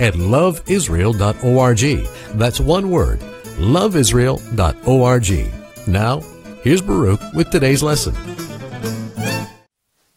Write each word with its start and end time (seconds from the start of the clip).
at 0.00 0.14
loveisrael.org. 0.14 2.38
That's 2.38 2.60
one 2.60 2.90
word, 2.90 3.20
loveisrael.org. 3.58 5.52
Now, 5.86 6.20
here's 6.62 6.82
Baruch 6.82 7.20
with 7.34 7.50
today's 7.50 7.82
lesson. 7.82 8.14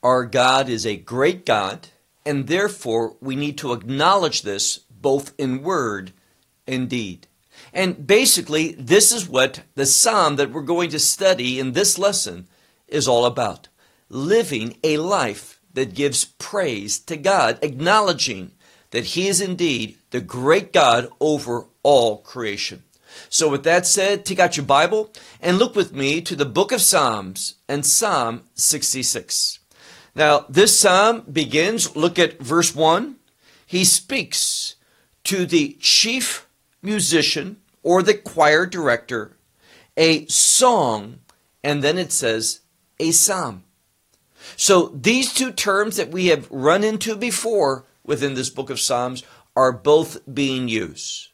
Our 0.01 0.25
God 0.25 0.69
is 0.69 0.85
a 0.85 0.95
great 0.97 1.45
God, 1.45 1.87
and 2.25 2.47
therefore 2.47 3.15
we 3.21 3.35
need 3.35 3.57
to 3.59 3.73
acknowledge 3.73 4.41
this 4.41 4.79
both 4.89 5.33
in 5.37 5.61
word 5.63 6.11
and 6.67 6.89
deed. 6.89 7.27
And 7.73 8.05
basically, 8.05 8.73
this 8.73 9.11
is 9.11 9.29
what 9.29 9.63
the 9.75 9.85
psalm 9.85 10.35
that 10.37 10.51
we're 10.51 10.61
going 10.61 10.89
to 10.91 10.99
study 10.99 11.59
in 11.59 11.73
this 11.73 11.97
lesson 11.97 12.47
is 12.87 13.07
all 13.07 13.25
about 13.25 13.67
living 14.09 14.77
a 14.83 14.97
life 14.97 15.59
that 15.73 15.95
gives 15.95 16.25
praise 16.25 16.99
to 16.99 17.17
God, 17.17 17.57
acknowledging 17.61 18.51
that 18.93 19.05
He 19.05 19.27
is 19.27 19.41
indeed 19.41 19.97
the 20.11 20.21
great 20.21 20.71
God 20.71 21.09
over 21.19 21.65
all 21.81 22.19
creation. 22.19 22.83
So, 23.27 23.49
with 23.49 23.63
that 23.63 23.87
said, 23.87 24.23
take 24.23 24.39
out 24.39 24.55
your 24.55 24.67
Bible 24.67 25.11
and 25.41 25.57
look 25.57 25.75
with 25.75 25.93
me 25.93 26.21
to 26.21 26.35
the 26.35 26.45
book 26.45 26.71
of 26.71 26.79
Psalms 26.79 27.55
and 27.67 27.85
Psalm 27.85 28.43
66. 28.53 29.59
Now, 30.15 30.45
this 30.47 30.79
psalm 30.79 31.23
begins, 31.31 31.95
look 31.95 32.19
at 32.19 32.39
verse 32.39 32.75
1. 32.75 33.15
He 33.65 33.83
speaks 33.83 34.75
to 35.23 35.47
the 35.47 35.75
chief 35.79 36.47
musician 36.83 37.57
or 37.81 38.03
the 38.03 38.13
choir 38.13 38.67
director 38.67 39.35
a 39.97 40.25
song, 40.27 41.19
and 41.63 41.83
then 41.83 41.97
it 41.97 42.11
says 42.11 42.61
a 42.99 43.09
psalm. 43.09 43.63
So, 44.55 44.89
these 44.89 45.33
two 45.33 45.51
terms 45.51 45.97
that 45.97 46.11
we 46.11 46.27
have 46.27 46.47
run 46.51 46.83
into 46.83 47.15
before 47.15 47.85
within 48.03 48.33
this 48.33 48.49
book 48.49 48.69
of 48.69 48.79
Psalms 48.79 49.23
are 49.55 49.71
both 49.71 50.19
being 50.31 50.67
used. 50.67 51.29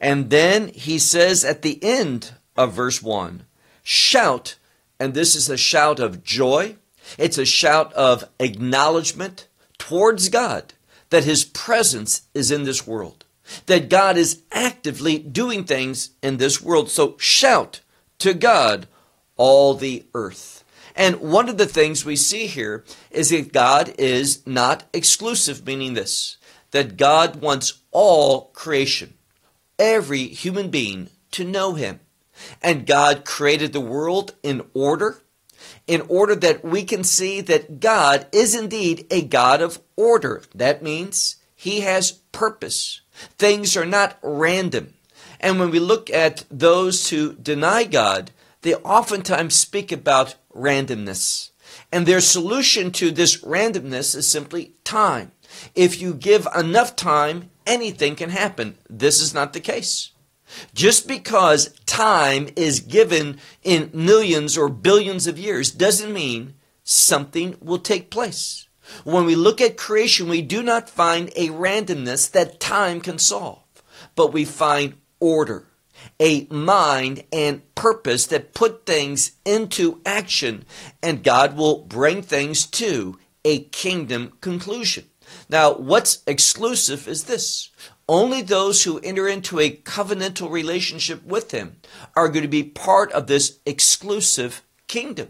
And 0.00 0.30
then 0.30 0.68
he 0.68 0.98
says 0.98 1.44
at 1.44 1.62
the 1.62 1.82
end 1.82 2.32
of 2.56 2.72
verse 2.72 3.02
1 3.02 3.44
shout, 3.82 4.56
and 5.00 5.14
this 5.14 5.34
is 5.34 5.48
a 5.48 5.56
shout 5.56 5.98
of 5.98 6.22
joy, 6.22 6.76
it's 7.16 7.38
a 7.38 7.46
shout 7.46 7.92
of 7.94 8.24
acknowledgement 8.38 9.48
towards 9.78 10.28
God 10.28 10.74
that 11.10 11.24
his 11.24 11.44
presence 11.44 12.22
is 12.34 12.50
in 12.50 12.64
this 12.64 12.86
world, 12.86 13.24
that 13.66 13.88
God 13.88 14.18
is 14.18 14.42
actively 14.52 15.18
doing 15.18 15.64
things 15.64 16.10
in 16.22 16.36
this 16.36 16.60
world. 16.60 16.90
So 16.90 17.16
shout 17.18 17.80
to 18.18 18.34
God, 18.34 18.86
all 19.36 19.74
the 19.74 20.04
earth. 20.14 20.57
And 20.98 21.20
one 21.20 21.48
of 21.48 21.58
the 21.58 21.66
things 21.66 22.04
we 22.04 22.16
see 22.16 22.48
here 22.48 22.84
is 23.12 23.30
that 23.30 23.52
God 23.52 23.94
is 23.98 24.44
not 24.44 24.82
exclusive, 24.92 25.64
meaning 25.64 25.94
this, 25.94 26.38
that 26.72 26.96
God 26.96 27.36
wants 27.36 27.82
all 27.92 28.46
creation, 28.46 29.14
every 29.78 30.24
human 30.24 30.70
being, 30.70 31.08
to 31.30 31.44
know 31.44 31.74
Him. 31.74 32.00
And 32.60 32.84
God 32.84 33.24
created 33.24 33.72
the 33.72 33.80
world 33.80 34.34
in 34.42 34.66
order, 34.74 35.22
in 35.86 36.00
order 36.08 36.34
that 36.34 36.64
we 36.64 36.82
can 36.82 37.04
see 37.04 37.40
that 37.42 37.78
God 37.78 38.26
is 38.32 38.56
indeed 38.56 39.06
a 39.08 39.22
God 39.22 39.62
of 39.62 39.80
order. 39.94 40.42
That 40.52 40.82
means 40.82 41.36
He 41.54 41.80
has 41.80 42.10
purpose. 42.10 43.02
Things 43.38 43.76
are 43.76 43.86
not 43.86 44.18
random. 44.20 44.94
And 45.38 45.60
when 45.60 45.70
we 45.70 45.78
look 45.78 46.10
at 46.10 46.44
those 46.50 47.10
who 47.10 47.34
deny 47.34 47.84
God, 47.84 48.32
they 48.62 48.74
oftentimes 48.74 49.54
speak 49.54 49.92
about 49.92 50.36
randomness. 50.54 51.50
And 51.92 52.06
their 52.06 52.20
solution 52.20 52.90
to 52.92 53.10
this 53.10 53.42
randomness 53.42 54.16
is 54.16 54.26
simply 54.26 54.72
time. 54.84 55.32
If 55.74 56.00
you 56.00 56.14
give 56.14 56.46
enough 56.56 56.96
time, 56.96 57.50
anything 57.66 58.16
can 58.16 58.30
happen. 58.30 58.76
This 58.88 59.20
is 59.20 59.32
not 59.32 59.52
the 59.52 59.60
case. 59.60 60.12
Just 60.74 61.06
because 61.06 61.74
time 61.84 62.48
is 62.56 62.80
given 62.80 63.38
in 63.62 63.90
millions 63.92 64.56
or 64.56 64.68
billions 64.68 65.26
of 65.26 65.38
years 65.38 65.70
doesn't 65.70 66.12
mean 66.12 66.54
something 66.84 67.56
will 67.60 67.78
take 67.78 68.10
place. 68.10 68.66
When 69.04 69.26
we 69.26 69.34
look 69.34 69.60
at 69.60 69.76
creation, 69.76 70.28
we 70.28 70.40
do 70.40 70.62
not 70.62 70.88
find 70.88 71.28
a 71.36 71.48
randomness 71.48 72.30
that 72.30 72.60
time 72.60 73.02
can 73.02 73.18
solve, 73.18 73.62
but 74.14 74.32
we 74.32 74.46
find 74.46 74.94
order 75.20 75.66
a 76.20 76.46
mind 76.46 77.24
and 77.32 77.62
purpose 77.74 78.26
that 78.26 78.54
put 78.54 78.86
things 78.86 79.32
into 79.44 80.00
action, 80.04 80.64
and 81.02 81.22
God 81.22 81.56
will 81.56 81.84
bring 81.84 82.22
things 82.22 82.66
to 82.66 83.18
a 83.44 83.64
kingdom 83.64 84.32
conclusion. 84.40 85.04
Now, 85.48 85.74
what's 85.74 86.22
exclusive 86.26 87.06
is 87.08 87.24
this 87.24 87.70
only 88.08 88.40
those 88.40 88.84
who 88.84 89.00
enter 89.00 89.28
into 89.28 89.60
a 89.60 89.70
covenantal 89.70 90.50
relationship 90.50 91.24
with 91.24 91.50
Him 91.50 91.76
are 92.16 92.28
going 92.28 92.42
to 92.42 92.48
be 92.48 92.62
part 92.62 93.12
of 93.12 93.26
this 93.26 93.58
exclusive 93.66 94.62
kingdom. 94.86 95.28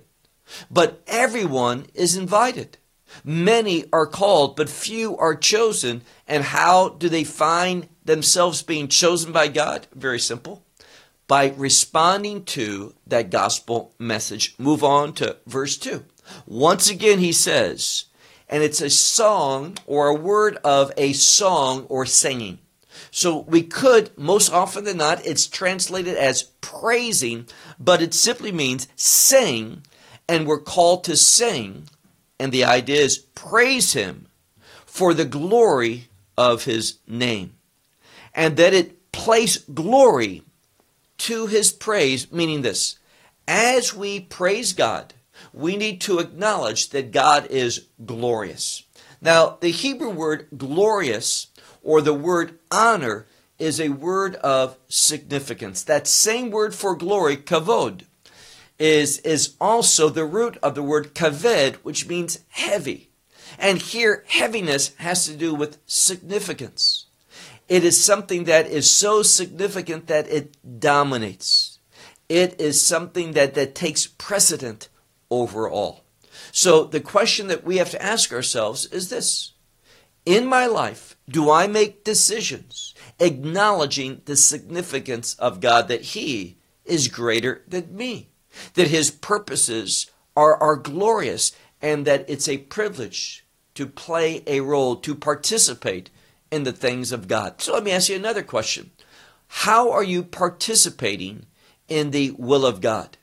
But 0.71 1.03
everyone 1.07 1.87
is 1.95 2.17
invited. 2.17 2.79
Many 3.25 3.85
are 3.93 4.07
called, 4.07 4.55
but 4.57 4.69
few 4.69 5.17
are 5.17 5.35
chosen. 5.35 6.03
And 6.27 6.45
how 6.45 6.91
do 6.91 7.09
they 7.09 7.25
find 7.25 7.89
themselves 8.05 8.63
being 8.63 8.89
chosen 8.89 9.33
by 9.33 9.49
God? 9.49 9.87
Very 9.95 10.21
simple. 10.21 10.63
By 11.29 11.55
responding 11.57 12.45
to 12.47 12.95
that 13.07 13.31
gospel 13.31 13.95
message. 13.99 14.57
Move 14.59 14.83
on 14.83 15.13
to 15.15 15.37
verse 15.47 15.77
2. 15.77 16.05
Once 16.47 16.91
again, 16.91 17.21
he 17.21 17.33
says, 17.33 18.07
and 18.49 18.63
it's 18.63 18.81
a 18.81 18.91
song 18.91 19.77
or 19.87 20.09
a 20.09 20.15
word 20.15 20.57
of 20.65 20.91
a 20.97 21.13
song 21.13 21.85
or 21.89 22.07
singing. 22.07 22.59
So 23.11 23.41
we 23.41 23.63
could, 23.63 24.17
most 24.19 24.53
often 24.53 24.85
than 24.85 24.97
not, 24.97 25.25
it's 25.25 25.47
translated 25.47 26.17
as 26.17 26.45
praising, 26.61 27.47
but 27.79 28.03
it 28.03 28.15
simply 28.15 28.51
means 28.51 28.89
sing, 28.97 29.83
and 30.29 30.47
we're 30.47 30.59
called 30.59 31.05
to 31.05 31.17
sing. 31.17 31.85
And 32.41 32.53
the 32.53 32.65
idea 32.65 33.03
is 33.03 33.19
praise 33.19 33.93
him 33.93 34.29
for 34.87 35.15
the 35.15 35.25
glory 35.25 36.09
of 36.37 36.65
his 36.65 36.99
name. 37.07 37.55
And 38.35 38.57
that 38.57 38.75
it 38.75 39.13
place 39.13 39.59
glory 39.59 40.43
to 41.19 41.47
his 41.47 41.73
praise, 41.73 42.31
meaning 42.33 42.63
this 42.63 42.99
as 43.49 43.95
we 43.95 44.21
praise 44.21 44.75
God, 44.75 45.15
we 45.55 45.77
need 45.77 46.03
to 46.03 46.19
acknowledge 46.19 46.91
that 46.91 47.13
God 47.13 47.47
is 47.47 47.87
glorious. 48.05 48.85
Now, 49.21 49.57
the 49.61 49.71
Hebrew 49.71 50.11
word 50.11 50.49
glorious 50.57 51.49
or 51.83 52.03
the 52.03 52.15
word 52.15 52.59
honor 52.71 53.27
is 53.59 53.81
a 53.81 53.89
word 53.89 54.37
of 54.37 54.77
significance. 54.89 55.83
That 55.83 56.07
same 56.07 56.51
word 56.51 56.75
for 56.75 56.95
glory, 56.95 57.39
kavod, 57.39 58.03
is, 58.79 59.19
is 59.21 59.57
also 59.61 60.09
the 60.09 60.27
root 60.27 60.59
of 60.63 60.75
the 60.75 60.83
word 60.83 61.15
kaved, 61.15 61.77
which 61.77 62.07
means 62.07 62.41
heavy. 62.51 63.09
And 63.59 63.79
here, 63.79 64.25
heaviness 64.29 64.95
has 64.99 65.25
to 65.27 65.35
do 65.35 65.55
with 65.55 65.79
significance. 65.87 67.07
It 67.69 67.85
is 67.85 68.03
something 68.03 68.45
that 68.45 68.67
is 68.67 68.91
so 68.91 69.23
significant 69.23 70.07
that 70.07 70.27
it 70.29 70.57
dominates. 70.81 71.79
It 72.29 72.61
is 72.61 72.81
something 72.81 73.33
that, 73.33 73.55
that 73.55 73.75
takes 73.75 74.07
precedent 74.07 74.89
over 75.31 75.69
all. 75.69 76.05
So 76.51 76.85
the 76.85 77.01
question 77.01 77.49
that 77.49 77.65
we 77.65 77.77
have 77.77 77.91
to 77.91 78.03
ask 78.03 78.33
ourselves 78.33 78.87
is 78.87 79.11
this 79.11 79.53
In 80.25 80.47
my 80.47 80.67
life, 80.67 81.17
do 81.29 81.51
I 81.51 81.67
make 81.67 82.05
decisions 82.05 82.95
acknowledging 83.21 84.23
the 84.25 84.37
significance 84.37 85.35
of 85.35 85.61
God 85.61 85.89
that 85.89 86.03
He 86.03 86.57
is 86.87 87.09
greater 87.09 87.63
than 87.69 87.95
me? 87.95 88.31
That 88.75 88.89
His 88.89 89.11
purposes 89.11 90.11
are, 90.35 90.57
are 90.57 90.77
glorious 90.77 91.53
and 91.83 92.07
that 92.07 92.25
it's 92.29 92.49
a 92.49 92.59
privilege 92.59 93.45
to 93.75 93.87
play 93.87 94.43
a 94.47 94.61
role, 94.61 94.97
to 94.97 95.15
participate 95.15 96.11
in 96.51 96.65
the 96.65 96.73
things 96.73 97.13
of 97.13 97.29
God. 97.29 97.61
So 97.61 97.75
let 97.75 97.85
me 97.85 97.93
ask 97.93 98.09
you 98.09 98.17
another 98.17 98.43
question. 98.43 98.91
How 99.49 99.91
are 99.91 100.05
you 100.05 100.23
participating 100.23 101.47
in 101.89 102.11
the 102.11 102.33
will 102.39 102.67
of 102.67 102.81
God? 102.81 103.17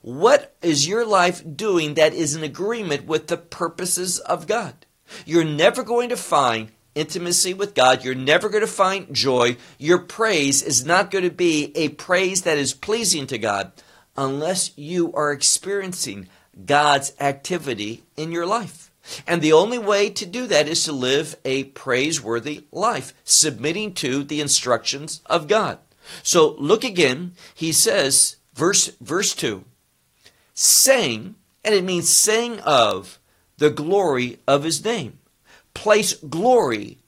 What 0.00 0.54
is 0.62 0.88
your 0.88 1.04
life 1.04 1.42
doing 1.56 1.94
that 1.94 2.14
is 2.14 2.34
in 2.34 2.42
agreement 2.42 3.06
with 3.06 3.26
the 3.26 3.36
purposes 3.36 4.18
of 4.20 4.46
God? 4.46 4.86
You're 5.26 5.44
never 5.44 5.82
going 5.82 6.08
to 6.08 6.16
find 6.16 6.70
intimacy 6.94 7.54
with 7.54 7.74
God. 7.74 8.04
You're 8.04 8.14
never 8.14 8.48
going 8.48 8.62
to 8.62 8.66
find 8.66 9.14
joy. 9.14 9.56
Your 9.78 9.98
praise 9.98 10.62
is 10.62 10.84
not 10.84 11.10
going 11.10 11.24
to 11.24 11.30
be 11.30 11.72
a 11.74 11.90
praise 11.90 12.42
that 12.42 12.58
is 12.58 12.74
pleasing 12.74 13.26
to 13.28 13.38
God 13.38 13.72
unless 14.16 14.76
you 14.76 15.12
are 15.14 15.32
experiencing 15.32 16.28
God's 16.64 17.12
activity 17.18 18.02
in 18.16 18.30
your 18.30 18.46
life. 18.46 18.91
And 19.26 19.42
the 19.42 19.52
only 19.52 19.78
way 19.78 20.10
to 20.10 20.26
do 20.26 20.46
that 20.46 20.68
is 20.68 20.84
to 20.84 20.92
live 20.92 21.36
a 21.44 21.64
praiseworthy 21.64 22.64
life, 22.70 23.12
submitting 23.24 23.94
to 23.94 24.22
the 24.22 24.40
instructions 24.40 25.20
of 25.26 25.48
God. 25.48 25.78
So 26.22 26.54
look 26.58 26.84
again. 26.84 27.34
He 27.54 27.72
says, 27.72 28.36
verse, 28.54 28.88
verse 29.00 29.34
2, 29.34 29.64
saying, 30.54 31.34
and 31.64 31.74
it 31.74 31.84
means 31.84 32.08
saying 32.08 32.60
of 32.60 33.18
the 33.58 33.70
glory 33.70 34.38
of 34.46 34.64
his 34.64 34.84
name. 34.84 35.18
Place 35.74 36.14
glory 36.14 36.98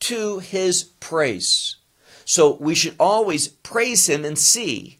to 0.00 0.38
his 0.38 0.84
praise. 0.84 1.76
So 2.24 2.56
we 2.60 2.74
should 2.74 2.94
always 3.00 3.48
praise 3.48 4.08
him 4.08 4.24
and 4.24 4.38
see 4.38 4.98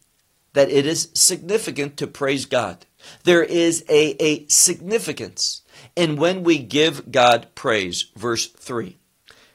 that 0.53 0.69
it 0.69 0.85
is 0.85 1.09
significant 1.13 1.95
to 1.97 2.07
praise 2.07 2.45
God. 2.45 2.85
There 3.23 3.43
is 3.43 3.85
a, 3.87 4.21
a 4.23 4.45
significance 4.47 5.61
in 5.95 6.15
when 6.15 6.43
we 6.43 6.57
give 6.59 7.11
God 7.11 7.47
praise. 7.55 8.11
Verse 8.15 8.47
3 8.47 8.97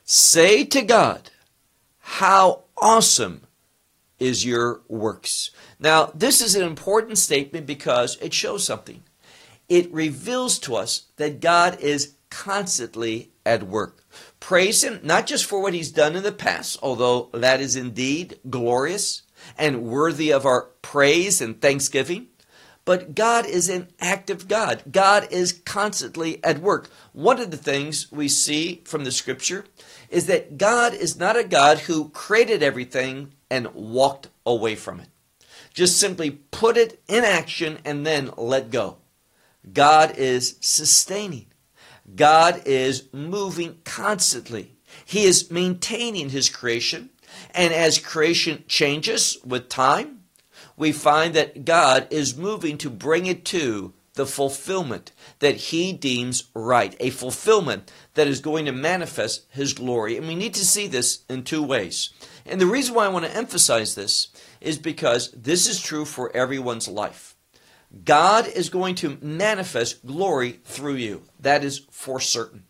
Say 0.05 0.65
to 0.65 0.82
God, 0.82 1.31
How 1.99 2.65
awesome 2.76 3.47
is 4.19 4.44
your 4.44 4.82
works. 4.88 5.50
Now, 5.79 6.11
this 6.15 6.41
is 6.41 6.55
an 6.55 6.62
important 6.62 7.19
statement 7.19 7.67
because 7.67 8.17
it 8.21 8.32
shows 8.32 8.65
something. 8.65 9.03
It 9.69 9.93
reveals 9.93 10.59
to 10.61 10.76
us 10.76 11.06
that 11.17 11.41
God 11.41 11.81
is 11.81 12.15
constantly 12.31 13.32
at 13.47 13.62
work. 13.62 14.05
Praise 14.41 14.85
Him, 14.85 15.00
not 15.03 15.27
just 15.27 15.44
for 15.44 15.61
what 15.61 15.75
He's 15.75 15.91
done 15.91 16.17
in 16.17 16.23
the 16.23 16.32
past, 16.32 16.79
although 16.82 17.31
that 17.32 17.61
is 17.61 17.77
indeed 17.77 18.38
glorious 18.49 19.23
and 19.59 19.85
worthy 19.85 20.32
of 20.32 20.47
our 20.47 20.62
praise 20.82 21.41
and 21.41 21.61
thanksgiving, 21.61 22.29
but 22.84 23.14
God 23.14 23.46
is 23.46 23.69
an 23.69 23.88
active 24.00 24.48
God. 24.48 24.82
God 24.90 25.28
is 25.31 25.52
constantly 25.64 26.42
at 26.44 26.58
work. 26.58 26.90
One 27.12 27.40
of 27.40 27.50
the 27.50 27.56
things 27.56 28.10
we 28.12 28.28
see 28.28 28.82
from 28.84 29.04
the 29.04 29.12
scripture 29.12 29.64
is 30.10 30.26
that 30.26 30.58
God 30.58 30.94
is 30.94 31.19
not 31.19 31.36
a 31.36 31.44
God 31.44 31.81
who 31.81 32.10
created 32.10 32.62
everything 32.62 33.32
and 33.50 33.72
walked 33.75 34.28
away 34.44 34.75
from 34.75 35.00
it. 35.00 35.08
Just 35.72 35.98
simply 35.98 36.31
put 36.31 36.76
it 36.76 37.02
in 37.08 37.25
action 37.25 37.78
and 37.84 38.06
then 38.06 38.31
let 38.36 38.70
go. 38.70 38.98
God 39.72 40.16
is 40.16 40.56
sustaining. 40.60 41.46
God 42.14 42.62
is 42.66 43.08
moving 43.12 43.78
constantly. 43.84 44.76
He 45.04 45.25
is 45.25 45.50
maintaining 45.50 46.28
his 46.28 46.48
creation. 46.48 47.10
And 47.54 47.72
as 47.72 47.98
creation 47.98 48.64
changes 48.69 49.38
with 49.44 49.69
time, 49.69 50.24
we 50.76 50.93
find 50.93 51.35
that 51.35 51.65
God 51.65 52.06
is 52.11 52.37
moving 52.37 52.79
to 52.79 52.91
bring 52.91 53.26
it 53.26 53.44
to 53.47 53.93
the 54.15 54.26
fulfillment 54.26 55.12
that 55.41 55.56
he 55.56 55.93
deems 55.93 56.44
right, 56.55 56.97
a 57.00 57.11
fulfillment 57.11 57.91
that 58.15 58.29
is 58.29 58.41
going 58.41 58.65
to 58.65 58.73
manifest 58.73 59.47
his 59.50 59.73
glory. 59.73 60.17
And 60.17 60.26
we 60.26 60.37
need 60.37 60.55
to 60.55 60.65
see 60.65 60.87
this 60.87 61.25
in 61.29 61.43
two 61.43 61.62
ways. 61.62 62.11
And 62.47 62.61
the 62.61 62.67
reason 62.67 62.94
why 62.94 63.06
I 63.06 63.09
want 63.09 63.25
to 63.25 63.37
emphasize 63.37 63.94
this 63.94 64.29
is 64.61 64.79
because 64.79 65.31
this 65.32 65.69
is 65.69 65.81
true 65.81 66.05
for 66.05 66.35
everyone's 66.35 66.88
life. 66.88 67.35
God 68.05 68.47
is 68.49 68.69
going 68.69 68.94
to 68.97 69.19
manifest 69.20 70.05
glory 70.06 70.61
through 70.65 70.94
you. 70.94 71.23
That 71.41 71.65
is 71.65 71.87
for 71.91 72.20
certain. 72.20 72.65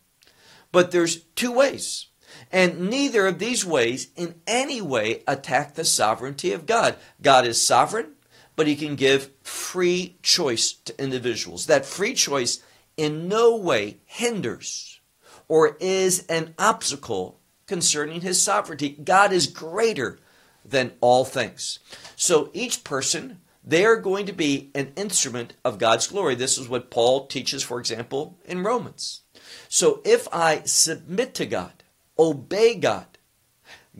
But 0.71 0.91
there's 0.91 1.23
two 1.35 1.51
ways. 1.51 2.07
And 2.55 2.89
neither 2.89 3.27
of 3.27 3.37
these 3.37 3.65
ways 3.65 4.07
in 4.15 4.35
any 4.47 4.79
way 4.79 5.23
attack 5.27 5.75
the 5.75 5.83
sovereignty 5.83 6.53
of 6.53 6.65
God. 6.65 6.95
God 7.21 7.45
is 7.45 7.61
sovereign, 7.61 8.13
but 8.55 8.65
he 8.65 8.77
can 8.77 8.95
give 8.95 9.31
free 9.43 10.15
choice 10.23 10.71
to 10.71 10.97
individuals. 10.97 11.65
That 11.65 11.85
free 11.85 12.13
choice 12.13 12.63
in 12.95 13.27
no 13.27 13.57
way 13.57 13.97
hinders 14.05 15.01
or 15.49 15.75
is 15.81 16.25
an 16.27 16.55
obstacle 16.57 17.41
concerning 17.67 18.21
his 18.21 18.41
sovereignty. 18.41 18.97
God 19.03 19.33
is 19.33 19.47
greater 19.47 20.17
than 20.63 20.93
all 21.01 21.25
things. 21.25 21.79
So 22.15 22.51
each 22.53 22.85
person, 22.85 23.41
they 23.65 23.83
are 23.83 23.97
going 23.97 24.27
to 24.27 24.33
be 24.33 24.71
an 24.73 24.93
instrument 24.95 25.55
of 25.65 25.77
God's 25.77 26.07
glory. 26.07 26.35
This 26.35 26.57
is 26.57 26.69
what 26.69 26.89
Paul 26.89 27.27
teaches, 27.27 27.63
for 27.63 27.81
example, 27.81 28.39
in 28.45 28.63
Romans. 28.63 29.23
So 29.67 29.99
if 30.05 30.29
I 30.31 30.61
submit 30.63 31.33
to 31.33 31.45
God, 31.45 31.73
obey 32.17 32.75
God, 32.75 33.07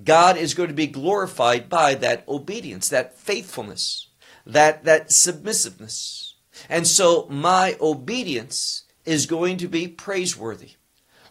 God 0.03 0.37
is 0.37 0.53
going 0.53 0.69
to 0.69 0.75
be 0.75 0.87
glorified 0.87 1.69
by 1.69 1.95
that 1.95 2.27
obedience, 2.27 2.89
that 2.89 3.17
faithfulness, 3.17 4.07
that, 4.45 4.83
that 4.83 5.11
submissiveness. 5.11 6.35
And 6.69 6.85
so 6.87 7.27
my 7.29 7.77
obedience 7.79 8.83
is 9.05 9.25
going 9.25 9.57
to 9.57 9.67
be 9.67 9.87
praiseworthy. 9.87 10.71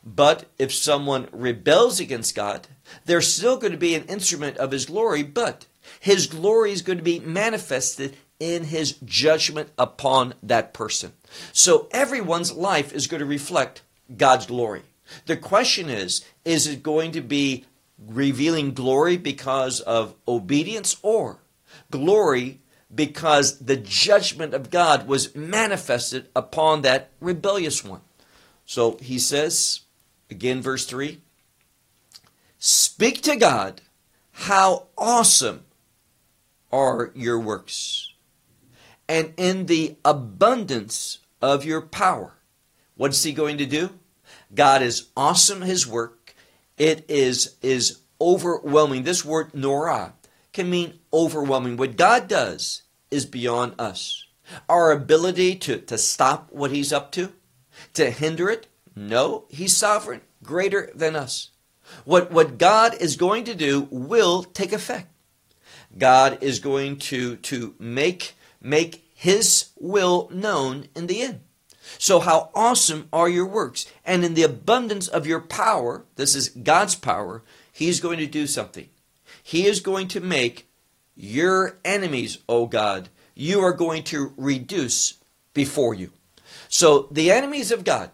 But 0.05 0.47
if 0.59 0.73
someone 0.73 1.29
rebels 1.33 1.99
against 1.99 2.35
God, 2.35 2.69
they're 3.07 3.23
still 3.23 3.57
going 3.57 3.73
to 3.73 3.79
be 3.79 3.95
an 3.95 4.05
instrument 4.05 4.57
of 4.59 4.71
His 4.71 4.87
glory, 4.87 5.23
but 5.23 5.67
His 6.01 6.27
glory 6.27 6.73
is 6.73 6.83
going 6.83 6.99
to 6.99 7.05
be 7.05 7.21
manifested 7.21 8.17
in 8.39 8.65
His 8.65 8.93
judgment 9.05 9.71
upon 9.79 10.35
that 10.43 10.75
person. 10.75 11.13
So 11.53 11.89
everyone's 11.91 12.53
life 12.53 12.93
is 12.93 13.07
going 13.07 13.21
to 13.21 13.27
reflect 13.27 13.83
God's 14.15 14.47
glory. 14.47 14.83
The 15.27 15.37
question 15.37 15.89
is 15.89 16.25
is 16.45 16.67
it 16.67 16.83
going 16.83 17.13
to 17.13 17.21
be 17.21 17.65
revealing 17.99 18.75
glory 18.75 19.17
because 19.17 19.81
of 19.81 20.15
obedience 20.27 20.97
or 21.03 21.39
glory 21.91 22.61
because 22.95 23.59
the 23.59 23.77
judgment 23.77 24.55
of 24.55 24.71
God 24.71 25.07
was 25.07 25.35
manifested 25.35 26.29
upon 26.35 26.83
that 26.83 27.11
rebellious 27.21 27.85
one? 27.85 28.03
So 28.67 28.99
he 29.01 29.19
says, 29.19 29.81
again, 30.31 30.63
verse 30.63 30.87
3 30.87 31.21
Speak 32.59 33.21
to 33.23 33.37
God, 33.37 33.83
how 34.33 34.87
awesome 34.97 35.65
are 36.73 37.13
your 37.15 37.39
works, 37.39 38.13
and 39.09 39.33
in 39.37 39.67
the 39.67 39.97
abundance 40.05 41.19
of 41.43 41.65
your 41.65 41.83
power. 41.83 42.33
What's 42.97 43.23
he 43.23 43.33
going 43.33 43.59
to 43.59 43.67
do? 43.67 43.91
God 44.55 44.83
is 44.83 45.09
awesome, 45.17 45.63
his 45.63 45.87
work. 45.87 46.35
It 46.77 47.05
is, 47.09 47.57
is 47.63 48.01
overwhelming. 48.21 49.03
This 49.03 49.25
word 49.25 49.55
nora 49.55 50.15
can 50.53 50.71
mean 50.71 50.99
overwhelming. 51.13 51.77
What 51.77 51.97
God 51.97 52.29
does 52.29 52.83
is 53.11 53.27
beyond 53.27 53.75
us. 53.79 54.27
Our 54.69 54.93
ability 54.93 55.57
to, 55.57 55.79
to 55.79 55.99
stop 55.99 56.53
what 56.53 56.71
he's 56.71 56.93
up 56.93 57.11
to, 57.13 57.33
to 57.95 58.11
hinder 58.11 58.49
it, 58.51 58.67
no, 58.95 59.47
he's 59.49 59.77
sovereign, 59.77 60.21
greater 60.43 60.91
than 60.95 61.17
us. 61.17 61.51
What, 62.05 62.31
what 62.31 62.59
God 62.59 62.95
is 63.01 63.17
going 63.17 63.45
to 63.45 63.55
do 63.55 63.89
will 63.91 64.43
take 64.43 64.73
effect. 64.73 65.09
God 65.97 66.39
is 66.43 66.59
going 66.59 66.99
to, 66.99 67.37
to 67.37 67.75
make, 67.79 68.35
make 68.61 69.09
his 69.15 69.71
will 69.79 70.29
known 70.33 70.89
in 70.95 71.07
the 71.07 71.23
end. 71.23 71.41
So, 71.99 72.21
how 72.21 72.51
awesome 72.55 73.09
are 73.13 73.29
your 73.29 73.47
works? 73.47 73.87
And 74.05 74.25
in 74.25 74.35
the 74.35 74.43
abundance 74.43 75.09
of 75.09 75.27
your 75.27 75.41
power, 75.41 76.05
this 76.17 76.35
is 76.35 76.49
God's 76.49 76.95
power, 76.95 77.43
He's 77.73 78.01
going 78.01 78.19
to 78.19 78.27
do 78.27 78.47
something. 78.47 78.89
He 79.43 79.67
is 79.67 79.81
going 79.81 80.09
to 80.09 80.21
make 80.21 80.69
your 81.15 81.79
enemies, 81.85 82.39
O 82.49 82.67
God, 82.67 83.09
you 83.35 83.61
are 83.61 83.73
going 83.73 84.03
to 84.05 84.33
reduce 84.37 85.19
before 85.53 85.95
you. 85.95 86.11
So, 86.69 87.09
the 87.11 87.31
enemies 87.31 87.71
of 87.71 87.85
God, 87.85 88.11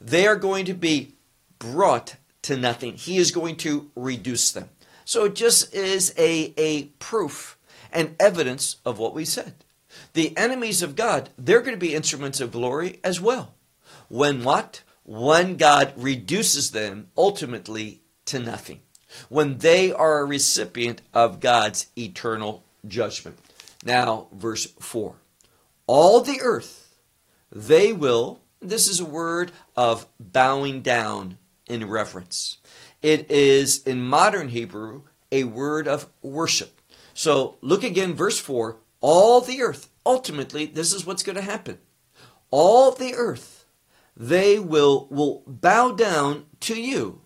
they 0.00 0.26
are 0.26 0.36
going 0.36 0.64
to 0.66 0.74
be 0.74 1.14
brought 1.58 2.16
to 2.42 2.56
nothing. 2.56 2.94
He 2.94 3.18
is 3.18 3.30
going 3.30 3.56
to 3.56 3.90
reduce 3.94 4.50
them. 4.50 4.70
So, 5.04 5.24
it 5.24 5.34
just 5.34 5.74
is 5.74 6.14
a, 6.16 6.54
a 6.56 6.84
proof 6.98 7.58
and 7.92 8.16
evidence 8.18 8.76
of 8.84 8.98
what 8.98 9.14
we 9.14 9.24
said 9.24 9.54
the 10.12 10.36
enemies 10.36 10.82
of 10.82 10.96
God, 10.96 11.30
they're 11.38 11.60
going 11.60 11.74
to 11.74 11.78
be 11.78 11.94
instruments 11.94 12.40
of 12.40 12.52
glory 12.52 13.00
as 13.04 13.20
well. 13.20 13.54
When 14.08 14.44
what? 14.44 14.82
When 15.04 15.56
God 15.56 15.92
reduces 15.96 16.70
them 16.70 17.08
ultimately 17.16 18.02
to 18.26 18.38
nothing. 18.38 18.80
When 19.28 19.58
they 19.58 19.92
are 19.92 20.20
a 20.20 20.24
recipient 20.24 21.02
of 21.12 21.40
God's 21.40 21.86
eternal 21.96 22.64
judgment. 22.86 23.38
Now, 23.84 24.28
verse 24.32 24.66
4. 24.66 25.14
All 25.86 26.20
the 26.20 26.40
earth, 26.40 26.96
they 27.50 27.92
will, 27.92 28.40
this 28.60 28.86
is 28.86 29.00
a 29.00 29.04
word 29.04 29.52
of 29.76 30.06
bowing 30.20 30.82
down 30.82 31.38
in 31.66 31.88
reverence. 31.88 32.58
It 33.02 33.30
is 33.30 33.82
in 33.84 34.02
modern 34.02 34.48
Hebrew 34.48 35.02
a 35.32 35.44
word 35.44 35.88
of 35.88 36.08
worship. 36.22 36.80
So 37.14 37.56
look 37.62 37.82
again, 37.82 38.14
verse 38.14 38.38
4 38.38 38.76
all 39.00 39.40
the 39.40 39.62
earth. 39.62 39.88
Ultimately, 40.04 40.66
this 40.66 40.92
is 40.92 41.06
what's 41.06 41.22
going 41.22 41.36
to 41.36 41.42
happen. 41.42 41.78
All 42.50 42.92
the 42.92 43.14
earth, 43.14 43.66
they 44.16 44.58
will, 44.58 45.06
will 45.10 45.42
bow 45.46 45.92
down 45.92 46.46
to 46.60 46.80
you 46.80 47.20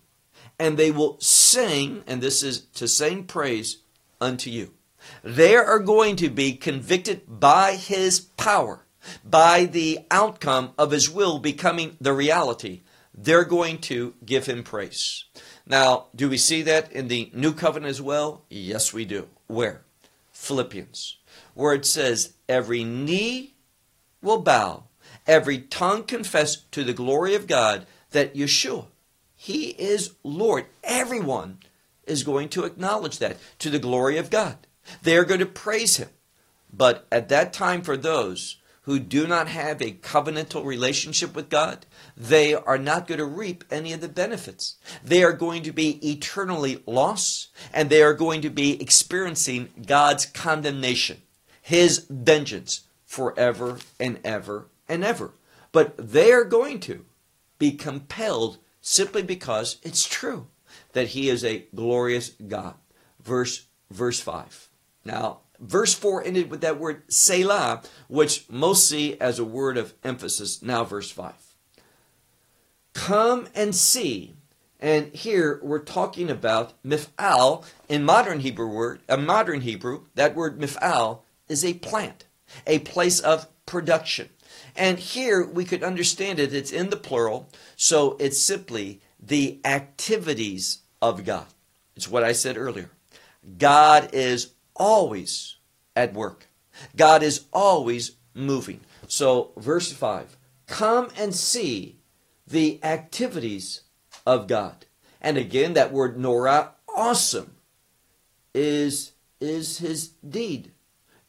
and 0.58 0.76
they 0.76 0.90
will 0.90 1.18
sing, 1.20 2.04
and 2.06 2.20
this 2.20 2.42
is 2.42 2.60
to 2.74 2.86
sing 2.86 3.24
praise 3.24 3.78
unto 4.20 4.50
you. 4.50 4.72
They 5.22 5.56
are 5.56 5.78
going 5.78 6.16
to 6.16 6.30
be 6.30 6.54
convicted 6.54 7.22
by 7.28 7.74
his 7.74 8.20
power, 8.20 8.86
by 9.24 9.64
the 9.64 10.00
outcome 10.10 10.72
of 10.78 10.92
his 10.92 11.10
will 11.10 11.38
becoming 11.38 11.96
the 12.00 12.12
reality. 12.12 12.82
They're 13.16 13.44
going 13.44 13.78
to 13.82 14.14
give 14.24 14.46
him 14.46 14.62
praise. 14.62 15.24
Now, 15.66 16.06
do 16.14 16.28
we 16.28 16.38
see 16.38 16.62
that 16.62 16.92
in 16.92 17.08
the 17.08 17.30
new 17.34 17.52
covenant 17.52 17.90
as 17.90 18.02
well? 18.02 18.44
Yes, 18.50 18.92
we 18.92 19.04
do. 19.04 19.28
Where? 19.46 19.83
Philippians, 20.34 21.18
where 21.54 21.72
it 21.72 21.86
says, 21.86 22.34
Every 22.48 22.84
knee 22.84 23.54
will 24.20 24.40
bow, 24.40 24.84
every 25.26 25.58
tongue 25.58 26.02
confess 26.04 26.56
to 26.56 26.84
the 26.84 26.92
glory 26.92 27.34
of 27.34 27.46
God 27.46 27.86
that 28.10 28.34
Yeshua, 28.34 28.86
He 29.34 29.68
is 29.70 30.14
Lord. 30.22 30.66
Everyone 30.82 31.58
is 32.06 32.24
going 32.24 32.50
to 32.50 32.64
acknowledge 32.64 33.18
that 33.18 33.38
to 33.60 33.70
the 33.70 33.78
glory 33.78 34.18
of 34.18 34.28
God. 34.28 34.66
They 35.02 35.16
are 35.16 35.24
going 35.24 35.40
to 35.40 35.46
praise 35.46 35.96
Him. 35.96 36.10
But 36.72 37.06
at 37.10 37.28
that 37.28 37.52
time, 37.52 37.82
for 37.82 37.96
those 37.96 38.56
who 38.84 38.98
do 38.98 39.26
not 39.26 39.48
have 39.48 39.80
a 39.80 39.92
covenantal 39.92 40.64
relationship 40.64 41.34
with 41.34 41.48
God, 41.48 41.86
they 42.16 42.54
are 42.54 42.78
not 42.78 43.06
going 43.06 43.18
to 43.18 43.24
reap 43.24 43.64
any 43.70 43.92
of 43.92 44.00
the 44.00 44.08
benefits. 44.08 44.76
They 45.02 45.24
are 45.24 45.32
going 45.32 45.62
to 45.62 45.72
be 45.72 45.98
eternally 46.08 46.82
lost, 46.86 47.48
and 47.72 47.88
they 47.88 48.02
are 48.02 48.14
going 48.14 48.42
to 48.42 48.50
be 48.50 48.80
experiencing 48.80 49.70
God's 49.86 50.26
condemnation, 50.26 51.22
His 51.62 52.06
vengeance 52.10 52.82
forever 53.06 53.78
and 53.98 54.20
ever 54.22 54.66
and 54.88 55.02
ever. 55.02 55.32
But 55.72 55.94
they 55.96 56.32
are 56.32 56.44
going 56.44 56.80
to 56.80 57.04
be 57.58 57.72
compelled 57.72 58.58
simply 58.80 59.22
because 59.22 59.78
it's 59.82 60.06
true 60.06 60.46
that 60.92 61.08
He 61.08 61.30
is 61.30 61.42
a 61.42 61.66
glorious 61.74 62.30
God. 62.30 62.74
Verse 63.22 63.66
verse 63.90 64.20
5. 64.20 64.68
Now, 65.04 65.40
verse 65.60 65.94
4 65.94 66.24
ended 66.24 66.50
with 66.50 66.60
that 66.62 66.78
word 66.78 67.02
Selah, 67.08 67.82
which 68.08 68.48
most 68.50 68.88
see 68.88 69.18
as 69.20 69.38
a 69.38 69.44
word 69.44 69.76
of 69.76 69.94
emphasis. 70.02 70.62
Now, 70.62 70.84
verse 70.84 71.10
5. 71.10 71.32
Come 72.94 73.48
and 73.54 73.74
see. 73.74 74.34
And 74.80 75.14
here 75.14 75.60
we're 75.62 75.78
talking 75.78 76.30
about 76.30 76.74
mif'al 76.82 77.64
in 77.88 78.04
modern 78.04 78.40
Hebrew 78.40 78.68
word, 78.68 79.00
a 79.08 79.16
modern 79.16 79.62
Hebrew, 79.62 80.04
that 80.14 80.34
word 80.34 80.58
mif'al 80.58 81.20
is 81.48 81.64
a 81.64 81.74
plant, 81.74 82.26
a 82.66 82.80
place 82.80 83.20
of 83.20 83.46
production. 83.66 84.28
And 84.76 84.98
here 84.98 85.44
we 85.46 85.64
could 85.64 85.82
understand 85.82 86.38
it, 86.38 86.52
it's 86.52 86.72
in 86.72 86.90
the 86.90 86.96
plural, 86.96 87.48
so 87.76 88.16
it's 88.20 88.40
simply 88.40 89.00
the 89.18 89.60
activities 89.64 90.80
of 91.00 91.24
God. 91.24 91.46
It's 91.96 92.08
what 92.08 92.24
I 92.24 92.32
said 92.32 92.56
earlier. 92.56 92.90
God 93.58 94.10
is 94.12 94.53
always 94.76 95.56
at 95.94 96.14
work. 96.14 96.48
God 96.96 97.22
is 97.22 97.44
always 97.52 98.12
moving. 98.34 98.80
So, 99.06 99.52
verse 99.56 99.92
5 99.92 100.36
Come 100.66 101.10
and 101.16 101.34
see 101.34 101.98
the 102.46 102.82
activities 102.82 103.82
of 104.26 104.46
God. 104.46 104.86
And 105.20 105.38
again, 105.38 105.74
that 105.74 105.92
word 105.92 106.18
Nora, 106.18 106.72
awesome, 106.94 107.54
is, 108.52 109.12
is 109.40 109.78
his 109.78 110.08
deed. 110.08 110.72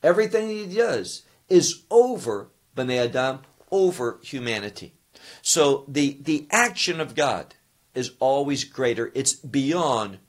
Everything 0.03 0.49
he 0.49 0.65
does 0.65 1.23
is 1.47 1.83
over 1.89 2.49
Bnei 2.75 3.05
Adam, 3.05 3.39
over 3.71 4.19
humanity. 4.21 4.93
So 5.41 5.85
the, 5.87 6.17
the 6.21 6.47
action 6.51 6.99
of 6.99 7.15
God 7.15 7.55
is 7.93 8.11
always 8.19 8.63
greater. 8.63 9.11
It's 9.15 9.33
beyond 9.33 10.19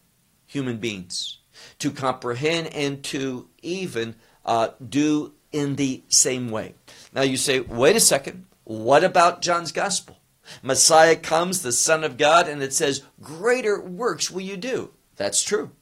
human 0.47 0.79
beings 0.79 1.39
to 1.79 1.91
comprehend 1.91 2.69
and 2.69 3.03
to 3.05 3.49
even 3.63 4.15
uh, 4.45 4.69
do 4.87 5.33
in 5.53 5.77
the 5.77 6.03
same 6.09 6.51
way. 6.51 6.75
Now 7.13 7.23
you 7.23 7.37
say, 7.37 7.61
wait 7.61 7.97
a 7.97 8.01
second, 8.01 8.47
what 8.65 9.05
about 9.05 9.43
John's 9.43 9.73
gospel? 9.73 10.19
Messiah 10.63 11.17
comes, 11.17 11.63
the 11.63 11.73
Son 11.73 12.05
of 12.05 12.17
God, 12.17 12.49
and 12.49 12.63
it 12.63 12.73
says, 12.73 13.03
Greater 13.21 13.81
works 13.81 14.31
will 14.31 14.43
you 14.43 14.57
do. 14.57 14.91
That's 15.17 15.43
true. 15.43 15.73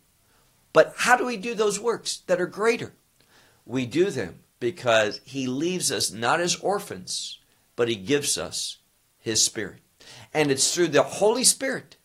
But 0.72 0.94
how 0.98 1.16
do 1.16 1.24
we 1.24 1.36
do 1.36 1.54
those 1.54 1.78
works 1.78 2.18
that 2.26 2.40
are 2.40 2.46
greater? 2.46 2.94
We 3.66 3.86
do 3.86 4.10
them 4.10 4.40
because 4.60 5.20
He 5.24 5.46
leaves 5.46 5.92
us 5.92 6.10
not 6.10 6.40
as 6.40 6.56
orphans, 6.56 7.38
but 7.76 7.88
He 7.88 7.96
gives 7.96 8.38
us 8.38 8.78
His 9.18 9.44
Spirit. 9.44 9.80
And 10.32 10.50
it's 10.50 10.74
through 10.74 10.88
the 10.88 11.02
Holy 11.02 11.44
Spirit 11.44 11.96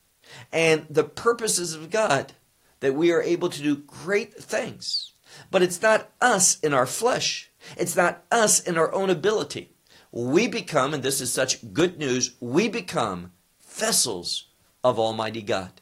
and 0.52 0.86
the 0.90 1.04
purposes 1.04 1.74
of 1.74 1.90
God 1.90 2.34
that 2.80 2.96
we 2.96 3.12
are 3.12 3.22
able 3.22 3.50
to 3.50 3.62
do 3.62 3.76
great 3.76 4.34
things. 4.34 5.14
But 5.52 5.62
it's 5.62 5.82
not 5.82 6.10
us 6.22 6.60
in 6.60 6.74
our 6.74 6.86
flesh. 6.86 7.52
It's 7.78 7.96
not 7.96 8.24
us 8.32 8.60
in 8.60 8.78
our 8.78 8.94
own 8.94 9.10
ability. 9.10 9.72
We 10.12 10.48
become, 10.48 10.94
and 10.94 11.04
this 11.04 11.22
is 11.22 11.32
such 11.32 11.74
good 11.74 12.00
news, 12.00 12.36
we 12.40 12.68
become 12.68 13.32
vessels 13.62 14.48
of 14.84 14.98
Almighty 14.98 15.42
God. 15.42 15.82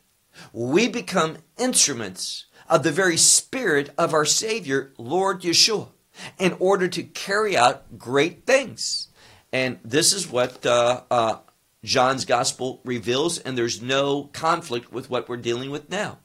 We 0.52 0.88
become 0.88 1.38
instruments 1.58 2.46
of 2.70 2.84
the 2.84 2.92
very 2.92 3.18
Spirit 3.18 3.92
of 3.98 4.14
our 4.14 4.26
Savior, 4.26 4.94
Lord 4.98 5.42
Yeshua, 5.42 5.90
in 6.38 6.56
order 6.60 6.88
to 6.90 7.04
carry 7.04 7.56
out 7.56 7.98
great 7.98 8.46
things. 8.46 9.08
And 9.54 9.80
this 9.84 10.14
is 10.14 10.30
what 10.30 10.66
uh, 10.66 11.04
uh, 11.10 11.38
John's 11.84 12.26
Gospel 12.26 12.82
reveals, 12.84 13.38
and 13.40 13.58
there's 13.58 13.82
no 13.82 14.26
conflict 14.34 14.92
with 14.92 15.10
what 15.10 15.30
we're 15.30 15.38
dealing 15.38 15.72
with 15.72 15.90
now. 15.90 16.20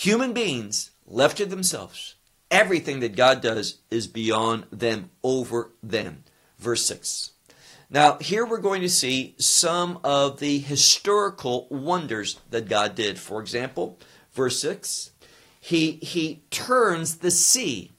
Human 0.00 0.34
beings 0.34 0.90
left 1.06 1.38
to 1.38 1.46
themselves, 1.46 2.16
everything 2.50 3.00
that 3.00 3.16
God 3.16 3.40
does 3.40 3.78
is 3.90 4.06
beyond 4.06 4.66
them, 4.70 5.10
over 5.22 5.72
them 5.82 6.24
verse 6.58 6.84
6. 6.84 7.32
Now, 7.88 8.18
here 8.18 8.44
we're 8.44 8.58
going 8.58 8.82
to 8.82 8.88
see 8.88 9.34
some 9.38 10.00
of 10.02 10.40
the 10.40 10.58
historical 10.58 11.68
wonders 11.70 12.40
that 12.50 12.68
God 12.68 12.94
did. 12.94 13.18
For 13.18 13.40
example, 13.40 13.98
verse 14.32 14.60
6, 14.60 15.12
he, 15.60 15.92
he 15.92 16.42
turns 16.50 17.18
the 17.18 17.30
sea 17.30 17.92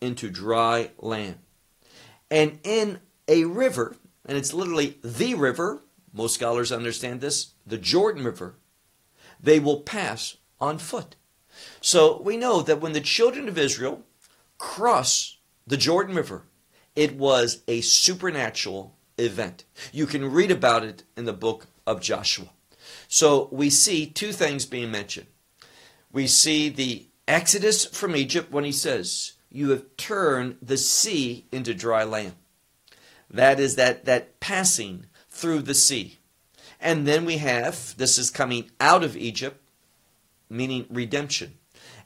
into 0.00 0.30
dry 0.30 0.90
land. 0.98 1.38
And 2.30 2.60
in 2.62 3.00
a 3.28 3.44
river, 3.44 3.96
and 4.24 4.38
it's 4.38 4.54
literally 4.54 4.98
the 5.02 5.34
river, 5.34 5.82
most 6.12 6.34
scholars 6.34 6.72
understand 6.72 7.20
this, 7.20 7.52
the 7.66 7.78
Jordan 7.78 8.24
River, 8.24 8.54
they 9.38 9.60
will 9.60 9.80
pass 9.80 10.38
on 10.60 10.78
foot. 10.78 11.16
So 11.80 12.20
we 12.22 12.36
know 12.36 12.62
that 12.62 12.80
when 12.80 12.92
the 12.92 13.00
children 13.00 13.48
of 13.48 13.58
Israel 13.58 14.02
cross 14.58 15.38
the 15.66 15.76
Jordan 15.76 16.14
River, 16.14 16.44
it 16.94 17.16
was 17.16 17.62
a 17.68 17.80
supernatural 17.82 18.94
event. 19.18 19.64
You 19.92 20.06
can 20.06 20.30
read 20.30 20.50
about 20.50 20.84
it 20.84 21.02
in 21.16 21.24
the 21.24 21.32
book 21.32 21.66
of 21.86 22.00
Joshua. 22.00 22.50
So 23.08 23.48
we 23.52 23.70
see 23.70 24.06
two 24.06 24.32
things 24.32 24.66
being 24.66 24.90
mentioned. 24.90 25.26
We 26.12 26.26
see 26.26 26.68
the 26.68 27.06
exodus 27.28 27.84
from 27.84 28.16
Egypt 28.16 28.50
when 28.50 28.64
he 28.64 28.72
says, 28.72 29.34
You 29.50 29.70
have 29.70 29.96
turned 29.96 30.56
the 30.62 30.76
sea 30.76 31.46
into 31.52 31.74
dry 31.74 32.04
land. 32.04 32.34
That 33.30 33.60
is 33.60 33.76
that, 33.76 34.04
that 34.04 34.40
passing 34.40 35.06
through 35.28 35.62
the 35.62 35.74
sea. 35.74 36.18
And 36.80 37.06
then 37.06 37.24
we 37.24 37.38
have, 37.38 37.96
this 37.96 38.18
is 38.18 38.30
coming 38.30 38.70
out 38.80 39.02
of 39.02 39.16
Egypt, 39.16 39.60
meaning 40.48 40.86
redemption. 40.90 41.54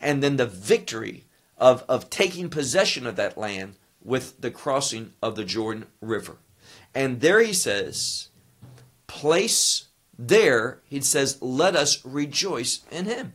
And 0.00 0.22
then 0.22 0.36
the 0.36 0.46
victory 0.46 1.24
of, 1.56 1.84
of 1.88 2.10
taking 2.10 2.48
possession 2.48 3.06
of 3.06 3.16
that 3.16 3.38
land 3.38 3.76
with 4.02 4.40
the 4.40 4.50
crossing 4.50 5.12
of 5.22 5.36
the 5.36 5.44
Jordan 5.44 5.86
River. 6.00 6.38
And 6.94 7.20
there 7.20 7.40
he 7.40 7.52
says, 7.52 8.28
place 9.06 9.88
there, 10.18 10.80
he 10.88 11.00
says, 11.00 11.40
let 11.40 11.76
us 11.76 12.04
rejoice 12.04 12.80
in 12.90 13.06
him. 13.06 13.34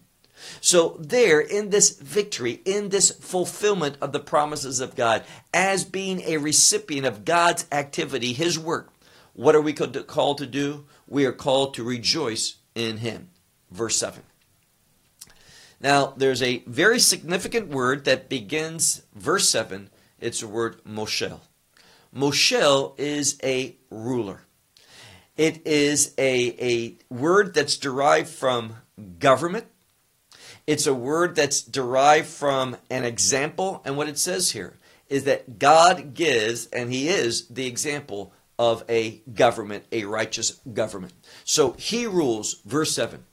So, 0.61 0.97
there 0.99 1.39
in 1.39 1.69
this 1.69 1.97
victory, 1.97 2.61
in 2.65 2.89
this 2.89 3.09
fulfillment 3.09 3.97
of 4.01 4.11
the 4.11 4.19
promises 4.19 4.79
of 4.79 4.95
God, 4.95 5.23
as 5.53 5.83
being 5.83 6.21
a 6.21 6.37
recipient 6.37 7.05
of 7.07 7.25
God's 7.25 7.65
activity, 7.71 8.33
his 8.33 8.59
work, 8.59 8.93
what 9.33 9.55
are 9.55 9.61
we 9.61 9.73
called 9.73 10.37
to 10.37 10.45
do? 10.45 10.85
We 11.07 11.25
are 11.25 11.31
called 11.31 11.73
to 11.75 11.83
rejoice 11.83 12.55
in 12.75 12.97
him. 12.97 13.29
Verse 13.71 13.97
7. 13.97 14.21
Now, 15.85 16.15
there's 16.17 16.41
a 16.41 16.63
very 16.65 16.97
significant 16.97 17.67
word 17.67 18.05
that 18.05 18.27
begins 18.27 19.03
verse 19.13 19.47
7 19.49 19.91
it's 20.19 20.39
the 20.39 20.47
word 20.47 20.83
Moshel. 20.83 21.41
Moshel 22.11 22.99
is 22.99 23.37
a 23.43 23.75
ruler. 23.91 24.41
It 25.37 25.61
is 25.67 26.15
a, 26.17 26.55
a 26.59 26.97
word 27.13 27.53
that's 27.53 27.77
derived 27.77 28.29
from 28.29 28.77
government. 29.19 29.67
It's 30.65 30.87
a 30.87 30.93
word 30.95 31.35
that's 31.35 31.61
derived 31.61 32.29
from 32.29 32.77
an 32.89 33.03
example. 33.03 33.83
And 33.85 33.95
what 33.95 34.09
it 34.09 34.17
says 34.17 34.53
here 34.53 34.79
is 35.07 35.25
that 35.25 35.59
God 35.59 36.15
gives, 36.15 36.65
and 36.65 36.91
He 36.91 37.09
is 37.09 37.47
the 37.47 37.67
example 37.67 38.33
of 38.57 38.83
a 38.89 39.21
government, 39.31 39.85
a 39.91 40.05
righteous 40.05 40.59
government. 40.73 41.13
So 41.43 41.73
He 41.73 42.07
rules, 42.07 42.55
verse 42.65 42.95
7, 42.95 43.23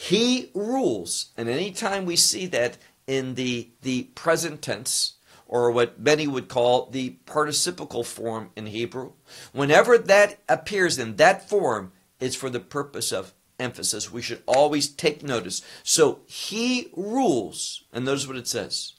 He 0.00 0.50
rules. 0.54 1.28
And 1.36 1.46
anytime 1.46 2.06
we 2.06 2.16
see 2.16 2.46
that 2.46 2.78
in 3.06 3.34
the, 3.34 3.68
the 3.82 4.04
present 4.14 4.62
tense, 4.62 5.16
or 5.46 5.70
what 5.70 6.00
many 6.00 6.26
would 6.26 6.48
call 6.48 6.86
the 6.86 7.10
participial 7.26 8.02
form 8.02 8.48
in 8.56 8.64
Hebrew, 8.64 9.12
whenever 9.52 9.98
that 9.98 10.38
appears 10.48 10.98
in 10.98 11.16
that 11.16 11.50
form, 11.50 11.92
it's 12.18 12.34
for 12.34 12.48
the 12.48 12.60
purpose 12.60 13.12
of 13.12 13.34
emphasis. 13.58 14.10
We 14.10 14.22
should 14.22 14.42
always 14.46 14.88
take 14.88 15.22
notice. 15.22 15.60
So 15.82 16.20
he 16.24 16.88
rules, 16.96 17.84
and 17.92 18.06
notice 18.06 18.26
what 18.26 18.38
it 18.38 18.48
says 18.48 18.94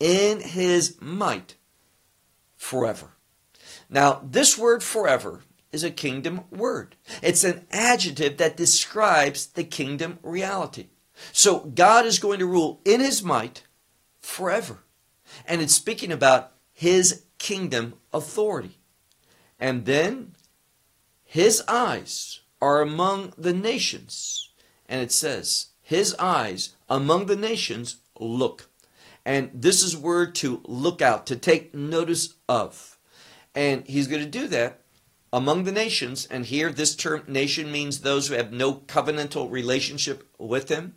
in 0.00 0.40
his 0.40 0.96
might 0.98 1.56
forever. 2.56 3.10
Now, 3.90 4.22
this 4.24 4.56
word 4.56 4.82
forever 4.82 5.42
is 5.72 5.84
a 5.84 5.90
kingdom 5.90 6.42
word. 6.50 6.96
It's 7.22 7.44
an 7.44 7.66
adjective 7.70 8.38
that 8.38 8.56
describes 8.56 9.46
the 9.46 9.64
kingdom 9.64 10.18
reality. 10.22 10.86
So 11.32 11.60
God 11.60 12.06
is 12.06 12.18
going 12.18 12.38
to 12.38 12.46
rule 12.46 12.80
in 12.84 13.00
his 13.00 13.22
might 13.22 13.64
forever. 14.20 14.84
And 15.46 15.60
it's 15.60 15.74
speaking 15.74 16.12
about 16.12 16.52
his 16.72 17.24
kingdom 17.38 17.94
authority. 18.12 18.78
And 19.58 19.84
then 19.84 20.34
his 21.24 21.62
eyes 21.68 22.40
are 22.62 22.80
among 22.80 23.34
the 23.36 23.52
nations. 23.52 24.50
And 24.88 25.02
it 25.02 25.12
says, 25.12 25.66
his 25.82 26.14
eyes 26.18 26.74
among 26.88 27.26
the 27.26 27.36
nations 27.36 27.96
look. 28.18 28.68
And 29.24 29.50
this 29.52 29.82
is 29.82 29.96
word 29.96 30.34
to 30.36 30.62
look 30.64 31.02
out, 31.02 31.26
to 31.26 31.36
take 31.36 31.74
notice 31.74 32.34
of. 32.48 32.98
And 33.54 33.86
he's 33.86 34.06
going 34.06 34.22
to 34.22 34.30
do 34.30 34.48
that 34.48 34.80
among 35.32 35.64
the 35.64 35.72
nations. 35.72 36.26
And 36.26 36.46
here, 36.46 36.70
this 36.70 36.94
term 36.94 37.24
nation 37.26 37.70
means 37.70 38.00
those 38.00 38.28
who 38.28 38.34
have 38.34 38.52
no 38.52 38.74
covenantal 38.74 39.50
relationship 39.50 40.28
with 40.38 40.68
him. 40.68 40.94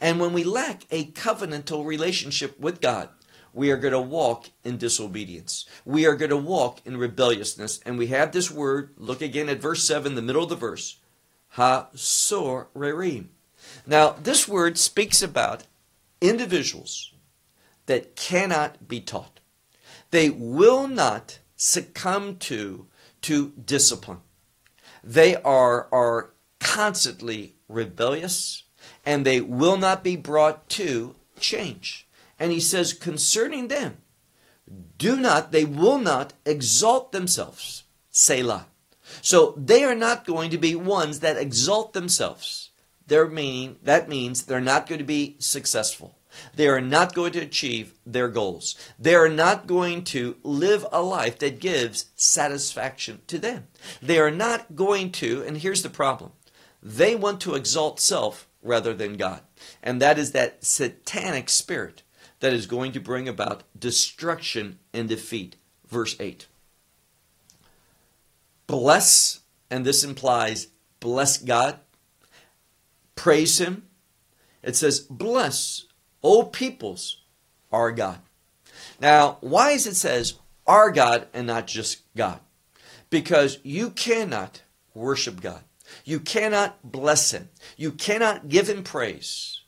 And 0.00 0.20
when 0.20 0.32
we 0.32 0.44
lack 0.44 0.84
a 0.90 1.06
covenantal 1.06 1.84
relationship 1.84 2.58
with 2.58 2.80
God, 2.80 3.08
we 3.52 3.70
are 3.70 3.76
going 3.76 3.92
to 3.92 4.00
walk 4.00 4.50
in 4.62 4.76
disobedience. 4.76 5.66
We 5.84 6.06
are 6.06 6.14
going 6.14 6.30
to 6.30 6.36
walk 6.36 6.80
in 6.84 6.96
rebelliousness. 6.96 7.80
And 7.84 7.98
we 7.98 8.08
have 8.08 8.32
this 8.32 8.50
word, 8.50 8.94
look 8.96 9.20
again 9.20 9.48
at 9.48 9.60
verse 9.60 9.82
7, 9.84 10.14
the 10.14 10.22
middle 10.22 10.44
of 10.44 10.48
the 10.48 10.56
verse, 10.56 10.98
ha 11.50 11.88
sor 11.94 12.68
rerim. 12.76 13.26
Now, 13.86 14.10
this 14.10 14.46
word 14.46 14.78
speaks 14.78 15.22
about 15.22 15.64
individuals 16.20 17.12
that 17.86 18.16
cannot 18.16 18.86
be 18.86 19.00
taught. 19.00 19.40
They 20.10 20.30
will 20.30 20.86
not 20.88 21.38
succumb 21.56 22.36
to, 22.36 22.86
to 23.28 23.52
discipline. 23.62 24.22
They 25.04 25.36
are, 25.36 25.86
are 25.92 26.30
constantly 26.60 27.56
rebellious 27.68 28.62
and 29.04 29.24
they 29.26 29.42
will 29.42 29.76
not 29.76 30.02
be 30.02 30.16
brought 30.16 30.68
to 30.70 31.14
change. 31.38 32.08
And 32.38 32.52
he 32.52 32.60
says, 32.60 32.94
concerning 32.94 33.68
them, 33.68 33.98
do 34.96 35.16
not, 35.16 35.52
they 35.52 35.66
will 35.66 35.98
not 35.98 36.32
exalt 36.46 37.12
themselves. 37.12 37.84
Selah. 38.10 38.66
So 39.20 39.52
they 39.58 39.84
are 39.84 39.94
not 39.94 40.26
going 40.26 40.50
to 40.50 40.58
be 40.58 40.74
ones 40.74 41.20
that 41.20 41.36
exalt 41.36 41.92
themselves. 41.92 42.70
They're 43.06 43.28
meaning, 43.28 43.76
that 43.82 44.08
means 44.08 44.44
they're 44.44 44.60
not 44.60 44.86
going 44.86 45.00
to 45.00 45.04
be 45.04 45.36
successful. 45.38 46.17
They 46.54 46.68
are 46.68 46.80
not 46.80 47.14
going 47.14 47.32
to 47.32 47.40
achieve 47.40 47.94
their 48.04 48.28
goals. 48.28 48.76
They 48.98 49.14
are 49.14 49.28
not 49.28 49.66
going 49.66 50.04
to 50.04 50.36
live 50.42 50.86
a 50.92 51.02
life 51.02 51.38
that 51.38 51.60
gives 51.60 52.06
satisfaction 52.16 53.20
to 53.26 53.38
them. 53.38 53.68
They 54.02 54.18
are 54.18 54.30
not 54.30 54.76
going 54.76 55.12
to, 55.12 55.42
and 55.42 55.58
here's 55.58 55.82
the 55.82 55.90
problem 55.90 56.32
they 56.82 57.16
want 57.16 57.40
to 57.40 57.54
exalt 57.54 58.00
self 58.00 58.46
rather 58.62 58.94
than 58.94 59.16
God. 59.16 59.40
And 59.82 60.00
that 60.00 60.18
is 60.18 60.32
that 60.32 60.64
satanic 60.64 61.48
spirit 61.48 62.02
that 62.40 62.52
is 62.52 62.66
going 62.66 62.92
to 62.92 63.00
bring 63.00 63.28
about 63.28 63.64
destruction 63.78 64.78
and 64.92 65.08
defeat. 65.08 65.56
Verse 65.88 66.16
8. 66.20 66.46
Bless, 68.66 69.40
and 69.70 69.84
this 69.84 70.04
implies 70.04 70.68
bless 71.00 71.38
God, 71.38 71.78
praise 73.14 73.58
Him. 73.58 73.84
It 74.62 74.76
says, 74.76 75.00
Bless, 75.00 75.84
O 76.22 76.44
peoples, 76.44 77.22
our 77.72 77.92
God. 77.92 78.18
Now, 79.00 79.38
why 79.40 79.70
is 79.70 79.86
it 79.86 79.94
says 79.94 80.34
our 80.66 80.90
God 80.90 81.28
and 81.32 81.46
not 81.46 81.66
just 81.66 82.02
God? 82.16 82.40
Because 83.10 83.58
you 83.62 83.90
cannot 83.90 84.62
worship 84.94 85.40
God. 85.40 85.62
You 86.04 86.20
cannot 86.20 86.78
bless 86.82 87.30
Him. 87.30 87.48
You 87.76 87.92
cannot 87.92 88.48
give 88.48 88.68
Him 88.68 88.82
praise 88.82 89.60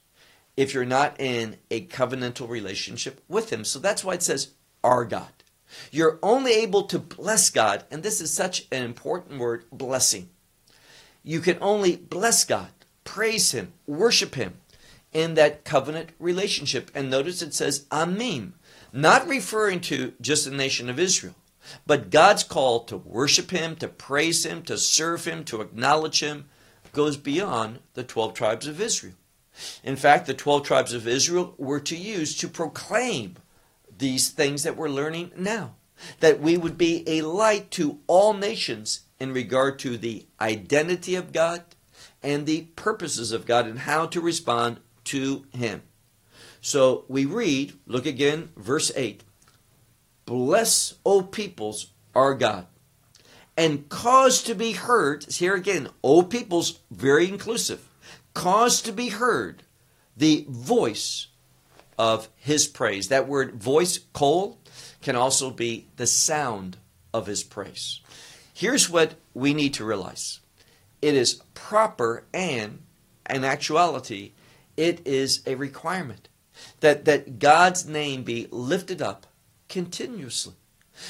if 0.56 0.74
you're 0.74 0.84
not 0.84 1.18
in 1.18 1.56
a 1.70 1.86
covenantal 1.86 2.48
relationship 2.48 3.22
with 3.28 3.50
Him. 3.50 3.64
So 3.64 3.78
that's 3.78 4.04
why 4.04 4.14
it 4.14 4.22
says 4.22 4.52
our 4.84 5.04
God. 5.04 5.30
You're 5.92 6.18
only 6.22 6.52
able 6.52 6.82
to 6.84 6.98
bless 6.98 7.48
God, 7.48 7.84
and 7.90 8.02
this 8.02 8.20
is 8.20 8.32
such 8.32 8.66
an 8.72 8.82
important 8.82 9.38
word 9.38 9.64
blessing. 9.70 10.28
You 11.22 11.40
can 11.40 11.58
only 11.60 11.96
bless 11.96 12.44
God, 12.44 12.70
praise 13.04 13.52
Him, 13.52 13.72
worship 13.86 14.34
Him 14.34 14.54
in 15.12 15.35
that 15.35 15.64
covenant 15.64 16.11
relationship. 16.18 16.90
And 16.94 17.11
notice 17.11 17.42
it 17.42 17.55
says 17.55 17.87
Amim, 17.90 18.53
not 18.92 19.27
referring 19.27 19.81
to 19.83 20.14
just 20.20 20.44
the 20.44 20.51
nation 20.51 20.88
of 20.88 20.99
Israel, 20.99 21.35
but 21.87 22.11
God's 22.11 22.44
call 22.44 22.85
to 22.85 22.96
worship 22.96 23.51
Him, 23.51 23.77
to 23.77 23.88
praise 23.88 24.44
Him, 24.44 24.62
to 24.62 24.79
serve 24.79 25.25
Him, 25.25 25.44
to 25.44 25.61
acknowledge 25.61 26.20
Him 26.20 26.46
goes 26.92 27.16
beyond 27.16 27.81
the 27.94 28.03
12 28.03 28.35
tribes 28.35 28.66
of 28.66 28.81
Israel. 28.81 29.14
In 29.85 29.96
fact, 29.96 30.27
the 30.27 30.35
12 30.35 30.64
tribes 30.64 30.92
of 30.92 31.07
Israel 31.07 31.55
were 31.59 31.81
to 31.81 31.96
use 31.96 32.37
to 32.38 32.49
proclaim 32.49 33.37
these 33.99 34.31
things 34.31 34.62
that 34.62 34.77
we're 34.77 34.88
learning 34.88 35.33
now. 35.37 35.75
That 36.20 36.40
we 36.40 36.57
would 36.57 36.79
be 36.79 37.05
a 37.07 37.23
light 37.23 37.70
to 37.73 37.99
all 38.07 38.33
nations 38.33 39.01
in 39.18 39.35
regard 39.35 39.79
to 39.81 39.99
the 39.99 40.27
identity 40.40 41.14
of 41.14 41.33
God 41.33 41.62
and 42.23 42.46
the 42.46 42.62
purposes 42.77 43.33
of 43.33 43.46
God 43.46 43.66
and 43.66 43.81
how 43.81 44.07
to 44.07 44.20
respond 44.20 44.81
to 45.04 45.46
him. 45.52 45.82
So 46.60 47.04
we 47.08 47.24
read, 47.24 47.74
look 47.86 48.06
again, 48.06 48.50
verse 48.56 48.92
8 48.94 49.24
Bless, 50.26 50.94
O 51.04 51.22
peoples, 51.22 51.88
our 52.14 52.34
God, 52.34 52.66
and 53.56 53.88
cause 53.88 54.42
to 54.44 54.54
be 54.54 54.72
heard. 54.72 55.24
Here 55.24 55.54
again, 55.54 55.88
O 56.04 56.22
peoples, 56.22 56.80
very 56.90 57.28
inclusive. 57.28 57.88
Cause 58.32 58.80
to 58.82 58.92
be 58.92 59.08
heard 59.08 59.64
the 60.16 60.46
voice 60.48 61.28
of 61.98 62.28
his 62.36 62.68
praise. 62.68 63.08
That 63.08 63.26
word 63.26 63.54
voice, 63.54 63.98
kol, 64.12 64.58
can 65.02 65.16
also 65.16 65.50
be 65.50 65.88
the 65.96 66.06
sound 66.06 66.76
of 67.12 67.26
his 67.26 67.42
praise. 67.42 68.00
Here's 68.54 68.88
what 68.88 69.14
we 69.34 69.54
need 69.54 69.74
to 69.74 69.84
realize 69.84 70.40
it 71.02 71.14
is 71.14 71.42
proper 71.54 72.24
and, 72.32 72.82
in 73.28 73.44
actuality, 73.44 74.32
it 74.81 75.07
is 75.07 75.43
a 75.47 75.57
requirement 75.57 76.31
that, 76.81 77.05
that 77.05 77.38
God's 77.38 77.87
name 77.87 78.23
be 78.23 78.49
lifted 78.51 79.03
up 79.03 79.27
continuously. 79.69 80.55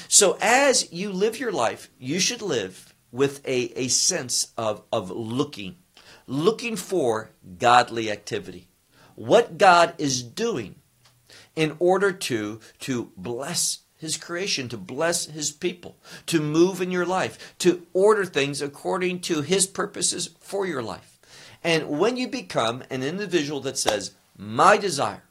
So 0.09 0.37
as 0.41 0.91
you 0.91 1.11
live 1.11 1.39
your 1.39 1.53
life, 1.53 1.89
you 1.97 2.19
should 2.19 2.41
live 2.41 2.93
with 3.11 3.45
a, 3.47 3.71
a 3.79 3.87
sense 3.87 4.51
of, 4.57 4.83
of 4.91 5.09
looking, 5.09 5.77
looking 6.27 6.75
for 6.75 7.31
godly 7.57 8.11
activity. 8.11 8.67
What 9.15 9.57
God 9.57 9.93
is 9.97 10.21
doing 10.21 10.75
in 11.55 11.77
order 11.79 12.11
to, 12.11 12.59
to 12.79 13.11
bless 13.15 13.79
his 13.97 14.17
creation, 14.17 14.67
to 14.69 14.77
bless 14.77 15.27
his 15.27 15.51
people, 15.51 15.97
to 16.25 16.41
move 16.41 16.81
in 16.81 16.91
your 16.91 17.05
life, 17.05 17.55
to 17.59 17.85
order 17.93 18.25
things 18.25 18.61
according 18.61 19.21
to 19.21 19.41
his 19.41 19.65
purposes 19.65 20.31
for 20.39 20.65
your 20.65 20.81
life. 20.81 21.10
And 21.63 21.99
when 21.99 22.17
you 22.17 22.27
become 22.27 22.83
an 22.89 23.03
individual 23.03 23.59
that 23.61 23.77
says, 23.77 24.15
My 24.37 24.77
desire 24.77 25.23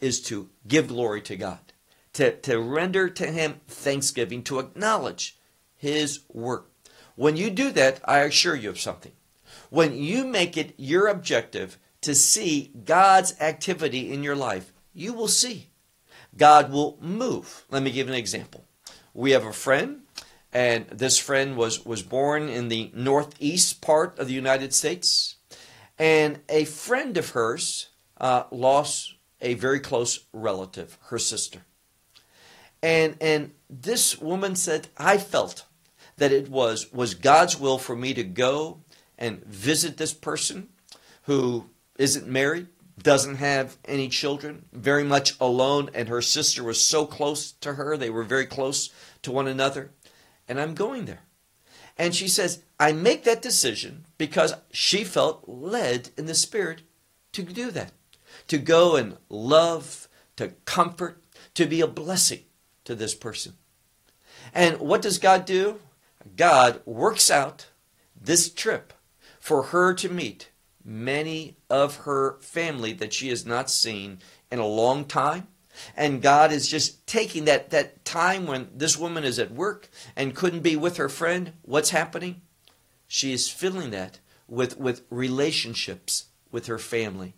is 0.00 0.20
to 0.22 0.50
give 0.66 0.88
glory 0.88 1.22
to 1.22 1.36
God, 1.36 1.72
to, 2.14 2.36
to 2.40 2.60
render 2.60 3.08
to 3.08 3.26
Him 3.26 3.60
thanksgiving, 3.66 4.42
to 4.44 4.58
acknowledge 4.58 5.38
His 5.76 6.20
work. 6.32 6.70
When 7.16 7.36
you 7.36 7.50
do 7.50 7.72
that, 7.72 8.00
I 8.04 8.20
assure 8.20 8.54
you 8.54 8.70
of 8.70 8.78
something. 8.78 9.12
When 9.70 9.96
you 9.96 10.24
make 10.24 10.56
it 10.56 10.74
your 10.76 11.08
objective 11.08 11.78
to 12.02 12.14
see 12.14 12.70
God's 12.84 13.38
activity 13.40 14.12
in 14.12 14.22
your 14.22 14.36
life, 14.36 14.72
you 14.94 15.12
will 15.12 15.28
see. 15.28 15.68
God 16.36 16.70
will 16.70 16.96
move. 17.00 17.64
Let 17.70 17.82
me 17.82 17.90
give 17.90 18.08
an 18.08 18.14
example. 18.14 18.64
We 19.14 19.32
have 19.32 19.44
a 19.44 19.52
friend, 19.52 20.02
and 20.52 20.86
this 20.88 21.18
friend 21.18 21.56
was, 21.56 21.84
was 21.84 22.02
born 22.02 22.48
in 22.48 22.68
the 22.68 22.92
northeast 22.94 23.80
part 23.80 24.18
of 24.18 24.28
the 24.28 24.34
United 24.34 24.72
States. 24.72 25.36
And 25.98 26.40
a 26.48 26.64
friend 26.64 27.16
of 27.16 27.30
hers 27.30 27.88
uh, 28.20 28.44
lost 28.50 29.14
a 29.40 29.54
very 29.54 29.80
close 29.80 30.20
relative, 30.32 30.98
her 31.06 31.18
sister. 31.18 31.62
And, 32.82 33.16
and 33.20 33.52
this 33.68 34.18
woman 34.18 34.54
said, 34.54 34.88
I 34.96 35.18
felt 35.18 35.64
that 36.16 36.32
it 36.32 36.48
was, 36.48 36.92
was 36.92 37.14
God's 37.14 37.58
will 37.58 37.78
for 37.78 37.96
me 37.96 38.14
to 38.14 38.24
go 38.24 38.80
and 39.16 39.44
visit 39.44 39.96
this 39.96 40.14
person 40.14 40.68
who 41.22 41.68
isn't 41.98 42.28
married, 42.28 42.68
doesn't 43.02 43.36
have 43.36 43.76
any 43.84 44.08
children, 44.08 44.64
very 44.72 45.04
much 45.04 45.34
alone, 45.40 45.90
and 45.94 46.08
her 46.08 46.22
sister 46.22 46.62
was 46.62 46.84
so 46.84 47.06
close 47.06 47.52
to 47.52 47.74
her. 47.74 47.96
They 47.96 48.10
were 48.10 48.24
very 48.24 48.46
close 48.46 48.90
to 49.22 49.32
one 49.32 49.48
another. 49.48 49.90
And 50.48 50.60
I'm 50.60 50.74
going 50.74 51.04
there. 51.04 51.22
And 51.96 52.14
she 52.14 52.28
says, 52.28 52.62
I 52.78 52.92
make 52.92 53.24
that 53.24 53.42
decision 53.42 54.04
because 54.18 54.54
she 54.72 55.04
felt 55.04 55.44
led 55.48 56.10
in 56.16 56.26
the 56.26 56.34
Spirit 56.34 56.82
to 57.32 57.42
do 57.42 57.70
that, 57.70 57.92
to 58.48 58.58
go 58.58 58.96
and 58.96 59.16
love, 59.28 60.08
to 60.36 60.48
comfort, 60.64 61.22
to 61.54 61.66
be 61.66 61.80
a 61.80 61.86
blessing 61.86 62.40
to 62.84 62.94
this 62.94 63.14
person. 63.14 63.54
And 64.52 64.78
what 64.80 65.02
does 65.02 65.18
God 65.18 65.44
do? 65.44 65.78
God 66.36 66.80
works 66.84 67.30
out 67.30 67.68
this 68.20 68.52
trip 68.52 68.92
for 69.38 69.64
her 69.64 69.94
to 69.94 70.08
meet 70.08 70.50
many 70.84 71.56
of 71.70 71.96
her 71.96 72.38
family 72.40 72.92
that 72.94 73.12
she 73.12 73.28
has 73.28 73.46
not 73.46 73.70
seen 73.70 74.18
in 74.50 74.58
a 74.58 74.66
long 74.66 75.04
time. 75.04 75.46
And 75.96 76.22
God 76.22 76.50
is 76.50 76.68
just 76.68 77.06
taking 77.06 77.44
that, 77.44 77.70
that 77.70 78.04
time 78.04 78.46
when 78.46 78.68
this 78.74 78.96
woman 78.96 79.22
is 79.22 79.38
at 79.38 79.52
work 79.52 79.88
and 80.16 80.34
couldn't 80.34 80.60
be 80.60 80.74
with 80.76 80.96
her 80.96 81.08
friend. 81.08 81.52
What's 81.62 81.90
happening? 81.90 82.42
She 83.08 83.32
is 83.32 83.50
filling 83.50 83.90
that 83.90 84.20
with, 84.46 84.78
with 84.78 85.02
relationships 85.10 86.26
with 86.52 86.66
her 86.66 86.78
family, 86.78 87.34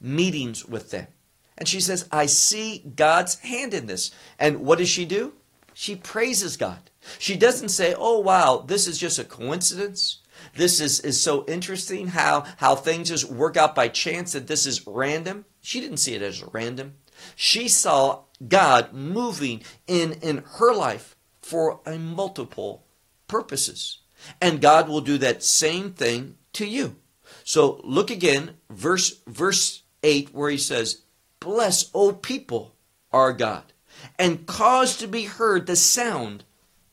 meetings 0.00 0.64
with 0.64 0.90
them. 0.90 1.08
And 1.56 1.66
she 1.66 1.80
says, 1.80 2.08
I 2.12 2.26
see 2.26 2.84
God's 2.94 3.40
hand 3.40 3.74
in 3.74 3.86
this. 3.86 4.10
And 4.38 4.60
what 4.60 4.78
does 4.78 4.88
she 4.88 5.04
do? 5.04 5.32
She 5.72 5.96
praises 5.96 6.56
God. 6.56 6.90
She 7.18 7.36
doesn't 7.36 7.70
say, 7.70 7.94
oh, 7.96 8.20
wow, 8.20 8.64
this 8.66 8.86
is 8.86 8.98
just 8.98 9.18
a 9.18 9.24
coincidence. 9.24 10.18
This 10.54 10.80
is, 10.80 11.00
is 11.00 11.20
so 11.20 11.44
interesting 11.46 12.08
how, 12.08 12.44
how 12.58 12.74
things 12.74 13.08
just 13.08 13.30
work 13.30 13.56
out 13.56 13.74
by 13.74 13.88
chance 13.88 14.32
that 14.32 14.46
this 14.46 14.66
is 14.66 14.86
random. 14.86 15.44
She 15.60 15.80
didn't 15.80 15.98
see 15.98 16.14
it 16.14 16.22
as 16.22 16.42
random. 16.52 16.94
She 17.36 17.68
saw 17.68 18.24
God 18.46 18.92
moving 18.92 19.62
in, 19.86 20.12
in 20.22 20.44
her 20.58 20.74
life 20.74 21.16
for 21.40 21.80
a 21.86 21.98
multiple 21.98 22.84
purposes. 23.28 24.00
And 24.40 24.60
God 24.60 24.88
will 24.88 25.00
do 25.00 25.18
that 25.18 25.42
same 25.42 25.92
thing 25.92 26.36
to 26.54 26.66
you. 26.66 26.96
So 27.44 27.80
look 27.84 28.10
again, 28.10 28.56
verse 28.70 29.20
verse 29.26 29.82
8, 30.02 30.34
where 30.34 30.50
he 30.50 30.58
says, 30.58 31.02
Bless, 31.40 31.90
O 31.94 32.12
people, 32.12 32.74
our 33.12 33.32
God, 33.32 33.72
and 34.18 34.46
cause 34.46 34.96
to 34.98 35.06
be 35.06 35.24
heard 35.24 35.66
the 35.66 35.76
sound 35.76 36.44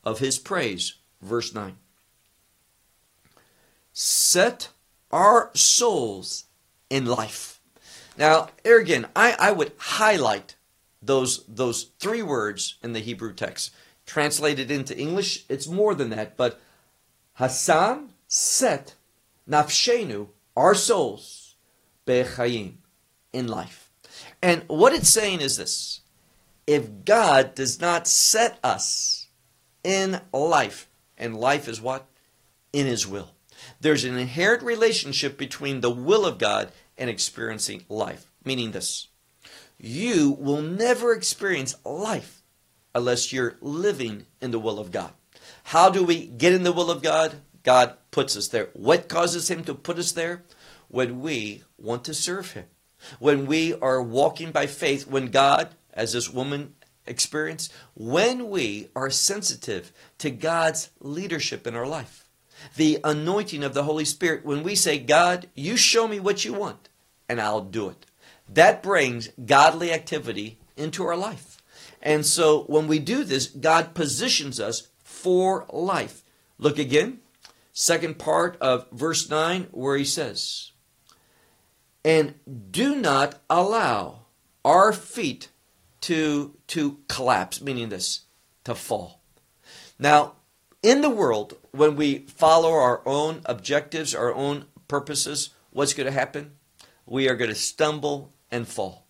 of 0.04 0.18
his 0.18 0.38
praise. 0.38 0.94
Verse 1.20 1.54
9 1.54 1.76
set 3.92 4.70
our 5.10 5.50
souls 5.54 6.44
in 6.90 7.06
life. 7.06 7.60
Now, 8.16 8.48
here 8.64 8.80
again, 8.80 9.06
I, 9.14 9.36
I 9.38 9.52
would 9.52 9.72
highlight 9.76 10.56
those, 11.00 11.44
those 11.46 11.90
three 11.98 12.22
words 12.22 12.76
in 12.82 12.92
the 12.92 13.00
Hebrew 13.00 13.32
text. 13.32 13.72
Translated 14.04 14.70
into 14.70 14.98
English, 14.98 15.44
it's 15.48 15.68
more 15.68 15.94
than 15.94 16.10
that, 16.10 16.36
but 16.36 16.60
Hasam 17.38 18.08
set 18.28 18.94
nafshenu, 19.48 20.28
our 20.56 20.74
souls, 20.74 21.56
bechayim, 22.06 22.74
in 23.32 23.48
life. 23.48 23.90
And 24.42 24.64
what 24.66 24.92
it's 24.92 25.08
saying 25.08 25.40
is 25.40 25.56
this 25.56 26.00
if 26.66 27.04
God 27.04 27.54
does 27.54 27.80
not 27.80 28.06
set 28.06 28.58
us 28.62 29.26
in 29.82 30.20
life, 30.32 30.88
and 31.18 31.36
life 31.36 31.68
is 31.68 31.80
what? 31.80 32.06
In 32.72 32.86
His 32.86 33.06
will. 33.06 33.30
There's 33.80 34.04
an 34.04 34.16
inherent 34.16 34.62
relationship 34.62 35.36
between 35.36 35.80
the 35.80 35.90
will 35.90 36.24
of 36.24 36.38
God 36.38 36.72
and 36.96 37.08
experiencing 37.10 37.84
life, 37.88 38.30
meaning 38.44 38.72
this 38.72 39.08
you 39.78 40.36
will 40.38 40.62
never 40.62 41.12
experience 41.12 41.74
life 41.84 42.42
unless 42.94 43.32
you're 43.32 43.56
living 43.60 44.26
in 44.40 44.52
the 44.52 44.58
will 44.60 44.78
of 44.78 44.92
God. 44.92 45.12
How 45.64 45.90
do 45.90 46.04
we 46.04 46.26
get 46.26 46.52
in 46.52 46.62
the 46.62 46.72
will 46.72 46.90
of 46.90 47.02
God? 47.02 47.36
God 47.62 47.96
puts 48.10 48.36
us 48.36 48.48
there. 48.48 48.68
What 48.72 49.08
causes 49.08 49.50
Him 49.50 49.64
to 49.64 49.74
put 49.74 49.98
us 49.98 50.12
there? 50.12 50.42
When 50.88 51.20
we 51.20 51.62
want 51.78 52.04
to 52.04 52.14
serve 52.14 52.52
Him. 52.52 52.66
When 53.18 53.46
we 53.46 53.74
are 53.74 54.02
walking 54.02 54.52
by 54.52 54.66
faith, 54.66 55.06
when 55.06 55.26
God, 55.26 55.74
as 55.92 56.12
this 56.12 56.30
woman 56.30 56.74
experienced, 57.06 57.72
when 57.94 58.50
we 58.50 58.88
are 58.94 59.10
sensitive 59.10 59.92
to 60.18 60.30
God's 60.30 60.90
leadership 61.00 61.66
in 61.66 61.74
our 61.74 61.86
life 61.86 62.22
the 62.76 62.98
anointing 63.04 63.62
of 63.62 63.74
the 63.74 63.84
Holy 63.84 64.04
Spirit 64.04 64.44
when 64.44 64.62
we 64.62 64.74
say, 64.74 64.98
God, 64.98 65.48
you 65.54 65.76
show 65.76 66.06
me 66.08 66.20
what 66.20 66.44
you 66.44 66.52
want, 66.52 66.88
and 67.28 67.40
I'll 67.40 67.62
do 67.62 67.88
it. 67.88 68.06
That 68.48 68.82
brings 68.82 69.28
godly 69.44 69.92
activity 69.92 70.58
into 70.76 71.04
our 71.04 71.16
life. 71.16 71.58
And 72.02 72.26
so 72.26 72.64
when 72.64 72.88
we 72.88 72.98
do 72.98 73.24
this, 73.24 73.46
God 73.46 73.94
positions 73.94 74.58
us 74.58 74.88
for 75.22 75.66
life. 75.70 76.24
Look 76.58 76.78
again, 76.78 77.20
second 77.72 78.18
part 78.18 78.56
of 78.60 78.90
verse 78.90 79.30
9, 79.30 79.68
where 79.70 79.96
he 79.96 80.04
says, 80.04 80.72
And 82.04 82.34
do 82.70 82.96
not 82.96 83.40
allow 83.48 84.26
our 84.64 84.92
feet 84.92 85.48
to, 86.02 86.56
to 86.68 86.98
collapse, 87.08 87.62
meaning 87.62 87.88
this, 87.88 88.22
to 88.64 88.74
fall. 88.74 89.20
Now, 89.96 90.34
in 90.82 91.00
the 91.00 91.10
world, 91.10 91.56
when 91.70 91.94
we 91.94 92.18
follow 92.26 92.72
our 92.72 93.00
own 93.06 93.42
objectives, 93.44 94.16
our 94.16 94.34
own 94.34 94.64
purposes, 94.88 95.50
what's 95.70 95.94
going 95.94 96.06
to 96.06 96.12
happen? 96.12 96.52
We 97.06 97.28
are 97.28 97.36
going 97.36 97.50
to 97.50 97.56
stumble 97.56 98.32
and 98.50 98.66
fall. 98.66 99.06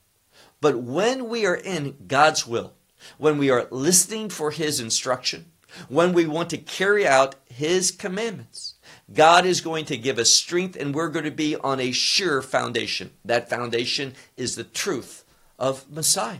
But 0.61 0.77
when 0.83 1.29
we 1.29 1.46
are 1.46 1.57
in 1.57 1.96
God's 2.07 2.46
will, 2.46 2.75
when 3.16 3.38
we 3.38 3.48
are 3.48 3.66
listening 3.70 4.29
for 4.29 4.51
His 4.51 4.79
instruction, 4.79 5.51
when 5.88 6.12
we 6.12 6.26
want 6.26 6.50
to 6.50 6.58
carry 6.58 7.06
out 7.06 7.37
His 7.46 7.90
commandments, 7.90 8.74
God 9.12 9.44
is 9.44 9.61
going 9.61 9.85
to 9.87 9.96
give 9.96 10.18
us 10.18 10.30
strength 10.30 10.76
and 10.76 10.94
we're 10.94 11.08
going 11.08 11.24
to 11.24 11.30
be 11.30 11.56
on 11.56 11.80
a 11.80 11.92
sure 11.92 12.42
foundation. 12.42 13.11
That 13.24 13.50
foundation 13.50 14.14
is 14.37 14.56
the 14.56 14.64
truth 14.64 15.24
of 15.58 15.90
Messiah. 15.90 16.38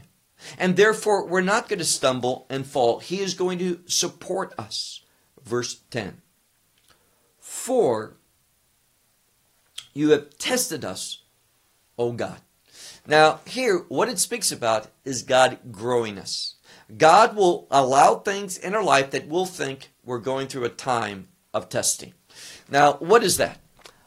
And 0.59 0.77
therefore, 0.77 1.27
we're 1.27 1.41
not 1.41 1.69
going 1.69 1.79
to 1.79 1.85
stumble 1.85 2.47
and 2.51 2.67
fall. 2.67 2.99
He 2.99 3.21
is 3.21 3.35
going 3.35 3.59
to 3.61 3.81
support 3.87 4.53
us 4.59 5.03
verse 5.45 5.81
10. 5.91 6.21
For 7.39 8.17
you 9.93 10.11
have 10.11 10.37
tested 10.39 10.85
us, 10.85 11.23
O 11.99 12.13
God. 12.13 12.39
Now, 13.07 13.41
here, 13.47 13.85
what 13.89 14.09
it 14.09 14.19
speaks 14.19 14.53
about 14.53 14.89
is 15.05 15.23
God 15.23 15.59
growing 15.71 16.19
us. 16.19 16.55
God 16.97 17.37
will 17.37 17.67
allow 17.71 18.17
things 18.17 18.59
in 18.59 18.75
our 18.75 18.83
life 18.83 19.11
that 19.13 19.29
we'll 19.29 19.47
think 19.47 19.91
we're 20.05 20.19
going 20.19 20.49
through 20.49 20.65
a 20.65 20.71
time 20.71 21.29
of 21.55 21.69
testing. 21.69 22.13
Now, 22.71 22.95
what 22.95 23.23
is 23.23 23.37
that? 23.37 23.61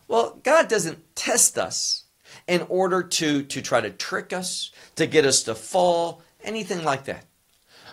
Well, 0.07 0.39
God 0.43 0.67
doesn't 0.67 1.15
test 1.15 1.57
us 1.57 2.03
in 2.47 2.65
order 2.69 3.01
to, 3.01 3.43
to 3.43 3.61
try 3.61 3.81
to 3.81 3.89
trick 3.89 4.33
us, 4.33 4.71
to 4.95 5.07
get 5.07 5.25
us 5.25 5.43
to 5.43 5.55
fall, 5.55 6.21
anything 6.43 6.83
like 6.83 7.05
that. 7.05 7.25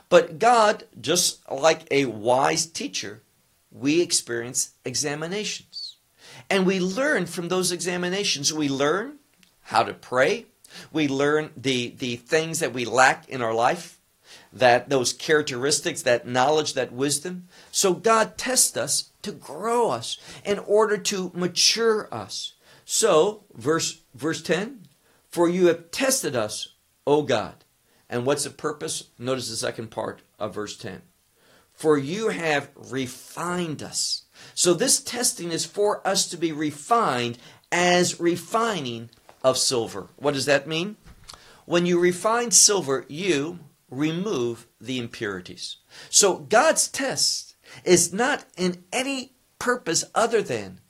But 0.08 0.38
God, 0.38 0.84
just 1.00 1.40
like 1.50 1.86
a 1.90 2.04
wise 2.04 2.66
teacher, 2.66 3.22
we 3.70 4.02
experience 4.02 4.72
examinations. 4.84 5.96
And 6.50 6.66
we 6.66 6.80
learn 6.80 7.26
from 7.26 7.48
those 7.48 7.72
examinations. 7.72 8.52
We 8.52 8.68
learn 8.68 9.18
how 9.62 9.84
to 9.84 9.94
pray. 9.94 10.46
We 10.92 11.08
learn 11.08 11.50
the, 11.56 11.94
the 11.96 12.16
things 12.16 12.58
that 12.58 12.74
we 12.74 12.84
lack 12.84 13.28
in 13.28 13.40
our 13.40 13.54
life, 13.54 13.98
that 14.52 14.88
those 14.88 15.12
characteristics, 15.12 16.02
that 16.02 16.26
knowledge, 16.26 16.74
that 16.74 16.92
wisdom. 16.92 17.48
So 17.70 17.94
God 17.94 18.36
tests 18.36 18.76
us 18.76 19.10
to 19.22 19.32
grow 19.32 19.90
us 19.90 20.18
in 20.44 20.58
order 20.60 20.96
to 20.98 21.30
mature 21.34 22.12
us. 22.12 22.54
So, 22.84 23.44
verse 23.54 24.00
verse 24.14 24.42
10, 24.42 24.86
for 25.28 25.48
you 25.48 25.66
have 25.66 25.90
tested 25.90 26.36
us, 26.36 26.74
O 27.06 27.22
God. 27.22 27.64
And 28.10 28.26
what's 28.26 28.44
the 28.44 28.50
purpose? 28.50 29.04
Notice 29.18 29.48
the 29.48 29.56
second 29.56 29.90
part 29.90 30.20
of 30.38 30.54
verse 30.54 30.76
10 30.76 31.02
for 31.82 31.98
you 31.98 32.28
have 32.28 32.70
refined 32.76 33.82
us. 33.82 34.22
So 34.54 34.74
this 34.74 35.00
testing 35.00 35.50
is 35.50 35.64
for 35.64 36.06
us 36.06 36.28
to 36.28 36.36
be 36.36 36.52
refined 36.52 37.38
as 37.70 38.20
refining 38.20 39.10
of 39.42 39.58
silver. 39.58 40.08
What 40.16 40.34
does 40.34 40.46
that 40.46 40.68
mean? 40.68 40.96
When 41.64 41.84
you 41.84 41.98
refine 41.98 42.50
silver, 42.50 43.04
you 43.08 43.58
remove 43.92 44.66
the 44.80 44.98
impurities. 44.98 45.76
So 46.10 46.38
God's 46.38 46.88
test 46.88 47.54
is 47.84 48.12
not 48.12 48.44
in 48.56 48.82
any 48.92 49.32
purpose 49.58 50.04
other 50.14 50.42
than 50.42 50.80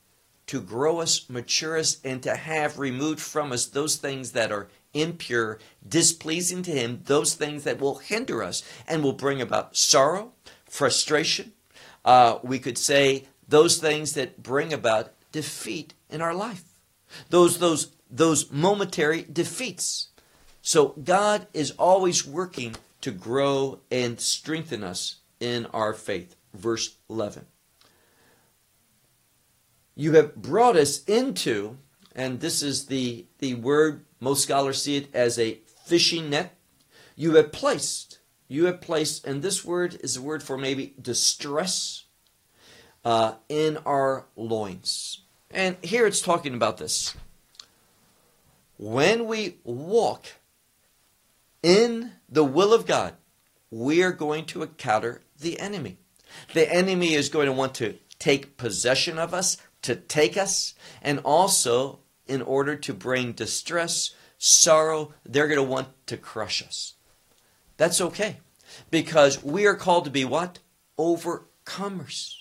to 0.47 0.61
grow 0.61 1.01
us, 1.01 1.29
mature 1.29 1.77
us, 1.77 1.99
and 2.05 2.23
to 2.23 2.37
have 2.37 2.79
removed 2.79 3.21
from 3.21 3.53
us 3.53 3.67
those 3.67 3.97
things 3.97 4.33
that 4.33 4.53
are 4.53 4.69
impure, 4.95 5.59
displeasing 5.87 6.63
to 6.63 6.71
Him, 6.71 7.01
those 7.05 7.35
things 7.35 7.65
that 7.65 7.81
will 7.81 7.99
hinder 7.99 8.43
us 8.43 8.63
and 8.87 9.03
will 9.03 9.13
bring 9.13 9.41
about 9.41 9.77
sorrow, 9.77 10.33
frustration. 10.65 11.53
Uh, 12.05 12.39
we 12.43 12.59
could 12.59 12.79
say 12.79 13.27
those 13.49 13.79
things 13.79 14.15
that 14.15 14.43
bring 14.43 14.73
about 14.73 15.13
defeat 15.33 15.95
in 16.09 16.21
our 16.21 16.35
life. 16.35 16.65
Those, 17.31 17.59
those 17.59 17.93
those 18.13 18.53
momentary 18.53 19.23
defeats. 19.23 20.09
So 20.61 20.89
God 21.03 21.49
is 21.55 21.73
always 21.73 22.27
working 22.27 22.77
to 23.03 23.11
grow 23.11 23.81
and 23.91 24.19
strengthen 24.19 24.83
us 24.83 25.17
in 25.39 25.67
our 25.67 25.93
faith. 25.93 26.35
Verse 26.55 26.97
11. 27.11 27.47
You 29.95 30.13
have 30.13 30.37
brought 30.37 30.77
us 30.77 31.05
into, 31.05 31.77
and 32.15 32.41
this 32.41 32.63
is 32.63 32.87
the, 32.87 33.27
the 33.39 33.55
word, 33.55 34.05
most 34.21 34.43
scholars 34.43 34.83
see 34.83 34.97
it 34.97 35.15
as 35.15 35.39
a 35.39 35.59
fishing 35.85 36.31
net. 36.31 36.57
You 37.15 37.35
have 37.35 37.53
placed, 37.53 38.21
you 38.49 38.65
have 38.67 38.81
placed, 38.81 39.27
and 39.27 39.43
this 39.43 39.65
word 39.65 39.99
is 40.03 40.17
a 40.17 40.23
word 40.23 40.43
for 40.43 40.57
maybe 40.57 40.95
distress 41.01 42.05
uh, 43.05 43.35
in 43.49 43.79
our 43.85 44.27
loins. 44.37 45.23
And 45.51 45.77
here 45.83 46.07
it's 46.07 46.23
talking 46.23 46.55
about 46.55 46.79
this. 46.79 47.15
When 48.79 49.27
we 49.27 49.59
walk 49.65 50.27
in 51.63 52.13
the 52.29 52.45
will 52.45 52.73
of 52.73 52.87
God, 52.87 53.15
we 53.71 54.03
are 54.03 54.13
going 54.13 54.45
to 54.47 54.63
encounter 54.63 55.23
the 55.39 55.59
enemy. 55.59 55.99
The 56.55 56.73
enemy 56.73 57.15
is 57.15 57.29
going 57.29 57.47
to 57.47 57.53
want 57.53 57.75
to 57.77 57.99
take 58.19 58.57
possession 58.57 59.19
of 59.19 59.35
us, 59.35 59.57
to 59.83 59.97
take 59.97 60.37
us, 60.37 60.75
and 61.03 61.21
also 61.21 62.01
in 62.27 62.43
order 62.43 62.77
to 62.77 62.95
bring 62.95 63.33
distress, 63.33 64.15
sorrow, 64.39 65.13
they're 65.25 65.49
going 65.49 65.57
to 65.57 65.63
want 65.63 65.89
to 66.07 66.17
crush 66.17 66.63
us. 66.63 66.95
That's 67.77 68.01
okay 68.01 68.37
because 68.91 69.43
we 69.43 69.67
are 69.67 69.75
called 69.75 70.05
to 70.05 70.11
be 70.11 70.25
what? 70.25 70.59
Overcomers. 70.99 72.37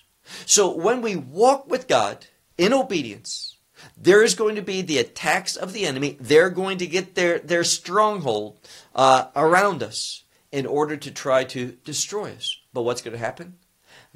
So 0.46 0.76
when 0.76 1.02
we 1.02 1.16
walk 1.16 1.70
with 1.70 1.88
God 1.88 2.28
in 2.58 2.74
obedience, 2.74 3.58
there 3.98 4.24
is 4.24 4.36
going 4.36 4.56
to 4.56 4.62
be 4.62 4.82
the 4.82 4.98
attacks 4.98 5.56
of 5.56 5.74
the 5.74 5.86
enemy. 5.86 6.18
They're 6.20 6.50
going 6.50 6.78
to 6.80 6.88
get 6.88 7.16
their, 7.16 7.40
their 7.40 7.64
stronghold 7.64 8.60
uh, 8.96 9.28
around 9.36 9.84
us 9.84 10.24
in 10.52 10.66
order 10.66 10.98
to 10.98 11.12
try 11.12 11.44
to 11.46 11.78
destroy 11.86 12.32
us. 12.32 12.58
But 12.74 12.84
what's 12.84 13.02
going 13.02 13.14
to 13.14 13.24
happen? 13.24 13.56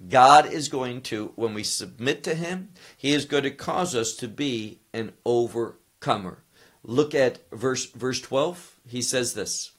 God 0.10 0.52
is 0.52 0.68
going 0.68 1.02
to, 1.04 1.32
when 1.36 1.54
we 1.54 1.64
submit 1.64 2.24
to 2.24 2.36
Him, 2.36 2.70
He 2.98 3.14
is 3.14 3.26
going 3.26 3.44
to 3.44 3.52
cause 3.52 3.96
us 3.96 4.14
to 4.18 4.28
be 4.28 4.80
an 4.94 5.14
overcomer. 5.26 6.40
Look 6.84 7.16
at 7.16 7.40
verse 7.52 7.86
verse 7.86 8.22
12. 8.22 8.76
He 8.88 9.02
says 9.02 9.34
this. 9.34 9.72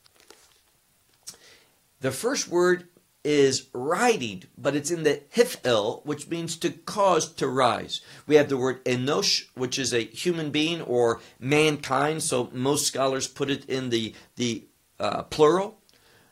The 2.01 2.11
first 2.11 2.49
word 2.49 2.89
is 3.27 3.67
riding, 3.73 4.45
but 4.57 4.77
it's 4.77 4.93
in 4.93 5.03
the 5.03 5.21
hiphil, 5.35 6.07
which 6.07 6.29
means 6.29 6.57
to 6.57 6.71
cause 6.71 7.29
to 7.33 7.49
rise. 7.49 8.01
We 8.25 8.37
have 8.37 8.49
the 8.49 8.57
word 8.57 8.85
enosh, 8.85 9.47
which 9.57 9.81
is 9.81 9.93
a 9.93 10.05
human 10.05 10.53
being 10.53 10.81
or 10.81 11.21
mankind. 11.41 12.23
So 12.23 12.49
most 12.53 12.87
scholars 12.87 13.27
put 13.27 13.51
it 13.51 13.65
in 13.69 13.91
the 13.91 14.15
the 14.37 14.63
uh, 15.01 15.25
plural. 15.25 15.77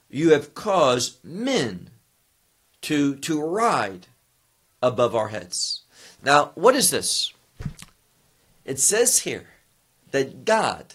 You 0.09 0.31
have 0.31 0.55
caused 0.55 1.25
men 1.25 1.91
to 2.83 3.17
to 3.17 3.43
ride 3.43 4.07
above 4.81 5.17
our 5.17 5.29
heads. 5.29 5.83
Now, 6.23 6.53
what 6.55 6.77
is 6.77 6.91
this? 6.91 7.33
It 8.65 8.79
says 8.79 9.21
here 9.21 9.49
that 10.13 10.45
God 10.45 10.95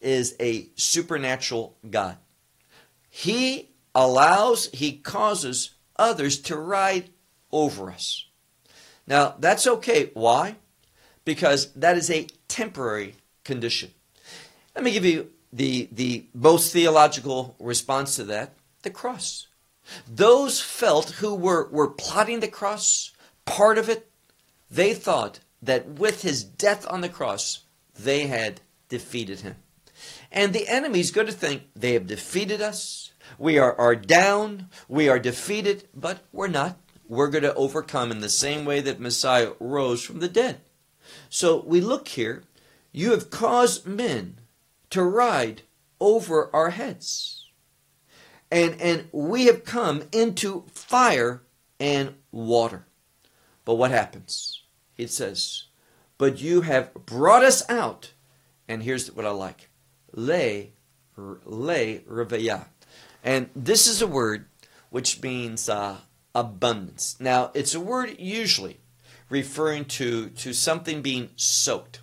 is 0.00 0.34
a 0.40 0.68
supernatural 0.76 1.76
God. 1.90 2.16
He 3.10 3.68
allows, 3.96 4.68
he 4.72 4.92
causes 4.92 5.70
others 5.98 6.38
to 6.38 6.56
ride 6.56 7.08
over 7.50 7.90
us. 7.90 8.26
Now, 9.06 9.34
that's 9.38 9.66
okay. 9.66 10.10
Why? 10.12 10.56
Because 11.24 11.72
that 11.72 11.96
is 11.96 12.10
a 12.10 12.26
temporary 12.46 13.14
condition. 13.42 13.90
Let 14.74 14.84
me 14.84 14.92
give 14.92 15.06
you 15.06 15.30
the, 15.50 15.88
the 15.90 16.26
most 16.34 16.72
theological 16.72 17.56
response 17.58 18.16
to 18.16 18.24
that 18.24 18.52
the 18.82 18.90
cross. 18.90 19.46
Those 20.06 20.60
felt 20.60 21.10
who 21.12 21.34
were, 21.34 21.68
were 21.70 21.88
plotting 21.88 22.40
the 22.40 22.48
cross, 22.48 23.12
part 23.46 23.78
of 23.78 23.88
it, 23.88 24.10
they 24.70 24.92
thought 24.92 25.40
that 25.62 25.88
with 25.88 26.22
his 26.22 26.44
death 26.44 26.86
on 26.90 27.00
the 27.00 27.08
cross, 27.08 27.60
they 27.98 28.26
had 28.26 28.60
defeated 28.88 29.40
him. 29.40 29.56
And 30.30 30.52
the 30.52 30.68
enemy 30.68 31.00
is 31.00 31.10
going 31.10 31.28
to 31.28 31.32
think 31.32 31.62
they 31.74 31.94
have 31.94 32.06
defeated 32.06 32.60
us, 32.60 33.05
we 33.38 33.58
are, 33.58 33.74
are 33.78 33.96
down, 33.96 34.68
we 34.88 35.08
are 35.08 35.18
defeated, 35.18 35.88
but 35.94 36.20
we're 36.32 36.48
not. 36.48 36.78
We're 37.08 37.30
going 37.30 37.44
to 37.44 37.54
overcome 37.54 38.10
in 38.10 38.20
the 38.20 38.28
same 38.28 38.64
way 38.64 38.80
that 38.80 39.00
Messiah 39.00 39.52
rose 39.60 40.02
from 40.02 40.20
the 40.20 40.28
dead. 40.28 40.60
So 41.28 41.62
we 41.64 41.80
look 41.80 42.08
here, 42.08 42.44
you 42.92 43.12
have 43.12 43.30
caused 43.30 43.86
men 43.86 44.40
to 44.90 45.02
ride 45.02 45.62
over 46.00 46.54
our 46.54 46.70
heads. 46.70 47.46
And, 48.50 48.80
and 48.80 49.08
we 49.12 49.46
have 49.46 49.64
come 49.64 50.04
into 50.12 50.64
fire 50.72 51.42
and 51.78 52.14
water. 52.30 52.86
But 53.64 53.74
what 53.74 53.90
happens? 53.90 54.62
It 54.96 55.10
says, 55.10 55.64
But 56.18 56.40
you 56.40 56.62
have 56.62 56.94
brought 56.94 57.44
us 57.44 57.68
out. 57.68 58.12
And 58.68 58.82
here's 58.82 59.12
what 59.12 59.26
I 59.26 59.30
like. 59.30 59.68
Lay, 60.12 60.72
lay 61.16 62.00
reveya. 62.08 62.66
And 63.26 63.50
this 63.56 63.88
is 63.88 64.00
a 64.00 64.06
word 64.06 64.46
which 64.90 65.20
means 65.20 65.68
uh, 65.68 65.96
abundance. 66.32 67.16
Now, 67.18 67.50
it's 67.54 67.74
a 67.74 67.80
word 67.80 68.20
usually 68.20 68.78
referring 69.28 69.86
to, 69.86 70.28
to 70.30 70.52
something 70.52 71.02
being 71.02 71.30
soaked. 71.34 72.00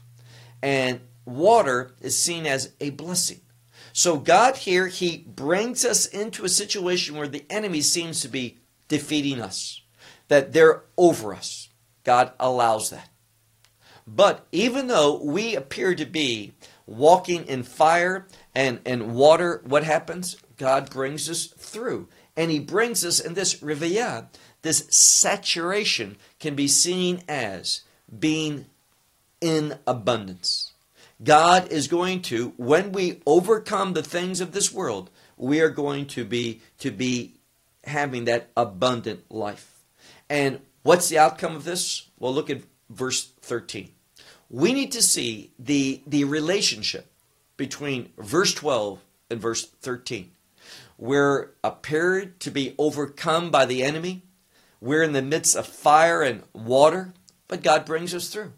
And 0.62 1.00
water 1.26 1.96
is 2.02 2.20
seen 2.20 2.46
as 2.46 2.74
a 2.82 2.90
blessing. 2.90 3.40
So, 3.94 4.18
God 4.18 4.58
here, 4.58 4.88
He 4.88 5.18
brings 5.18 5.86
us 5.86 6.06
into 6.08 6.44
a 6.44 6.50
situation 6.50 7.16
where 7.16 7.28
the 7.30 7.46
enemy 7.50 7.80
seems 7.80 8.20
to 8.22 8.28
be 8.28 8.58
defeating 8.90 9.40
us, 9.40 9.82
that 10.28 10.52
they're 10.52 10.84
over 10.98 11.34
us. 11.34 11.70
God 12.04 12.34
allows 12.38 12.90
that. 12.90 13.10
But 14.06 14.46
even 14.52 14.88
though 14.88 15.24
we 15.24 15.56
appear 15.56 15.96
to 15.96 16.06
be 16.06 16.54
walking 16.86 17.46
in 17.46 17.64
fire 17.64 18.28
and, 18.54 18.82
and 18.86 19.16
water, 19.16 19.62
what 19.66 19.86
happens? 19.86 20.36
God 20.58 20.90
brings 20.90 21.30
us 21.30 21.48
through. 21.48 22.08
And 22.36 22.50
he 22.50 22.60
brings 22.60 23.06
us 23.06 23.20
in 23.20 23.34
this 23.34 23.56
rivaya, 23.56 24.28
this 24.64 24.88
saturation 24.90 26.18
can 26.40 26.56
be 26.56 26.68
seen 26.68 27.22
as 27.28 27.82
being 28.18 28.66
in 29.42 29.78
abundance. 29.86 30.72
God 31.24 31.72
is 31.72 31.88
going 31.88 32.22
to, 32.24 32.54
when 32.58 32.92
we 32.92 33.22
overcome 33.26 33.94
the 33.94 34.04
things 34.04 34.42
of 34.42 34.52
this 34.52 34.74
world, 34.74 35.10
we 35.38 35.62
are 35.62 35.70
going 35.70 36.06
to 36.08 36.26
be 36.26 36.62
to 36.80 36.92
be 36.92 37.36
having 37.84 38.26
that 38.26 38.50
abundant 38.56 39.30
life. 39.30 39.84
And 40.30 40.60
what's 40.84 41.10
the 41.10 41.18
outcome 41.18 41.56
of 41.56 41.66
this? 41.66 42.08
Well, 42.18 42.34
look 42.34 42.50
at 42.50 42.62
verse 42.90 43.32
13. 43.42 43.90
We 44.50 44.74
need 44.74 44.92
to 44.94 45.02
see 45.02 45.52
the, 45.60 46.02
the 46.08 46.24
relationship 46.24 47.12
between 47.58 48.12
verse 48.18 48.54
12 48.54 49.00
and 49.30 49.42
verse 49.42 49.66
13. 49.66 50.32
We're 50.98 51.52
appeared 51.64 52.40
to 52.42 52.52
be 52.52 52.76
overcome 52.78 53.52
by 53.52 53.66
the 53.66 53.84
enemy. 53.84 54.24
We're 54.80 55.04
in 55.04 55.14
the 55.14 55.22
midst 55.22 55.56
of 55.56 55.68
fire 55.68 56.22
and 56.22 56.44
water, 56.54 57.14
but 57.48 57.64
God 57.64 57.86
brings 57.86 58.14
us 58.14 58.30
through. 58.30 58.54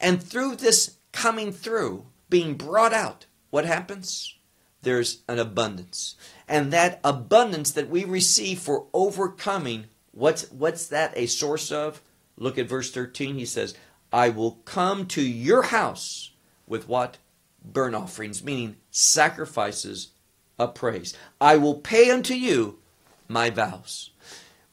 And 0.00 0.22
through 0.22 0.56
this 0.56 0.98
coming 1.12 1.52
through, 1.52 2.06
being 2.28 2.54
brought 2.54 2.92
out, 2.92 3.26
what 3.50 3.64
happens? 3.64 4.34
There's 4.82 5.22
an 5.28 5.38
abundance. 5.38 6.16
And 6.46 6.72
that 6.72 7.00
abundance 7.02 7.70
that 7.72 7.88
we 7.88 8.04
receive 8.04 8.58
for 8.58 8.86
overcoming, 8.92 9.86
what's, 10.12 10.50
what's 10.50 10.86
that 10.88 11.12
a 11.16 11.26
source 11.26 11.72
of? 11.72 12.02
Look 12.36 12.58
at 12.58 12.68
verse 12.68 12.90
13. 12.90 13.36
He 13.36 13.46
says, 13.46 13.74
I 14.12 14.28
will 14.28 14.60
come 14.64 15.06
to 15.08 15.22
your 15.22 15.62
house 15.62 16.32
with 16.66 16.88
what? 16.88 17.18
Burnt 17.64 17.94
offerings, 17.94 18.44
meaning 18.44 18.76
sacrifices 18.90 20.08
of 20.58 20.74
praise. 20.74 21.14
I 21.40 21.56
will 21.56 21.74
pay 21.74 22.10
unto 22.10 22.34
you 22.34 22.78
my 23.28 23.50
vows. 23.50 24.10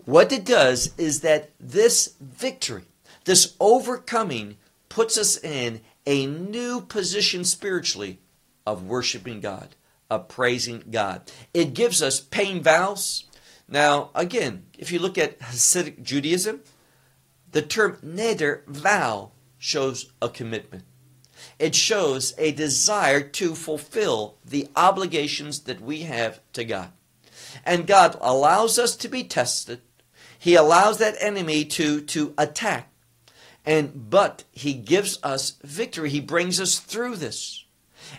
What 0.05 0.31
it 0.31 0.45
does 0.45 0.93
is 0.97 1.21
that 1.21 1.51
this 1.59 2.15
victory, 2.19 2.83
this 3.25 3.55
overcoming, 3.59 4.57
puts 4.89 5.17
us 5.17 5.41
in 5.43 5.81
a 6.05 6.25
new 6.25 6.81
position 6.81 7.43
spiritually 7.45 8.19
of 8.65 8.83
worshiping 8.83 9.39
God, 9.39 9.75
of 10.09 10.27
praising 10.27 10.83
God. 10.91 11.31
It 11.53 11.73
gives 11.73 12.01
us 12.01 12.19
paying 12.19 12.63
vows. 12.63 13.25
Now, 13.67 14.09
again, 14.13 14.65
if 14.77 14.91
you 14.91 14.99
look 14.99 15.17
at 15.17 15.39
Hasidic 15.39 16.01
Judaism, 16.01 16.61
the 17.51 17.61
term 17.61 17.97
neder, 18.03 18.65
vow, 18.65 19.31
shows 19.57 20.11
a 20.21 20.27
commitment 20.27 20.83
it 21.62 21.76
shows 21.76 22.34
a 22.38 22.52
desire 22.52 23.21
to 23.21 23.56
fulfill 23.56 24.36
the 24.43 24.67
obligations 24.76 25.62
that 25.62 25.82
we 25.82 26.02
have 26.02 26.39
to 26.54 26.65
God. 26.65 26.91
And 27.65 27.88
God 27.88 28.17
allows 28.19 28.80
us 28.80 28.95
to 28.97 29.08
be 29.08 29.24
tested. 29.24 29.82
He 30.39 30.56
allows 30.56 30.97
that 30.97 31.15
enemy 31.19 31.65
to, 31.65 32.02
to 32.02 32.34
attack. 32.38 32.89
And 33.63 34.10
but 34.10 34.43
he 34.52 34.74
gives 34.74 35.19
us 35.21 35.58
victory. 35.63 36.10
He 36.10 36.19
brings 36.19 36.60
us 36.60 36.80
through 36.80 37.17
this. 37.17 37.65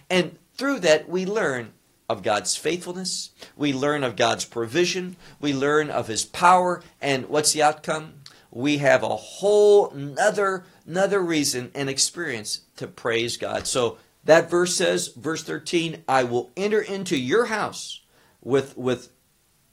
And 0.09 0.39
through 0.55 0.81
that, 0.81 1.09
we 1.09 1.27
learn 1.27 1.73
of 2.09 2.23
God's 2.23 2.57
faithfulness. 2.57 3.31
We 3.57 3.73
learn 3.73 4.05
of 4.05 4.17
God's 4.17 4.45
provision. 4.45 5.17
We 5.41 5.53
learn 5.53 5.91
of 5.91 6.07
His 6.07 6.25
power. 6.25 6.83
And 7.01 7.29
what's 7.29 7.53
the 7.53 7.63
outcome? 7.63 8.15
We 8.53 8.79
have 8.79 9.03
a 9.03 9.17
whole 9.17 9.91
another, 9.91 10.65
another 10.87 11.21
reason 11.21 11.71
and 11.75 11.89
experience 11.89 12.61
to 12.77 12.87
praise 12.87 13.39
God. 13.39 13.67
So 13.67 13.97
that 14.25 14.51
verse 14.51 14.77
says, 14.77 15.09
verse 15.09 15.43
13, 15.43 16.05
I 16.07 16.25
will 16.25 16.51
enter 16.57 16.81
into 16.81 17.17
your 17.17 17.47
house 17.47 18.03
with, 18.43 18.77
with 18.77 19.11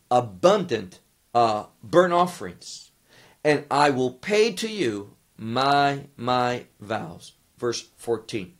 abundant 0.09 0.99
uh, 1.35 1.65
burnt 1.83 2.13
offerings, 2.13 2.91
and 3.43 3.65
I 3.69 3.89
will 3.89 4.11
pay 4.11 4.53
to 4.53 4.67
you 4.67 5.15
my, 5.37 6.07
my 6.15 6.65
vows. 6.79 7.33
Verse 7.57 7.89
14, 7.97 8.53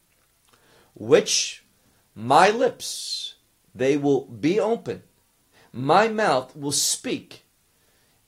which 0.94 1.64
my 2.14 2.50
lips, 2.50 3.36
they 3.74 3.96
will 3.96 4.26
be 4.26 4.60
open. 4.60 5.04
My 5.72 6.10
mouth 6.10 6.56
will 6.56 6.74
speak 6.74 7.46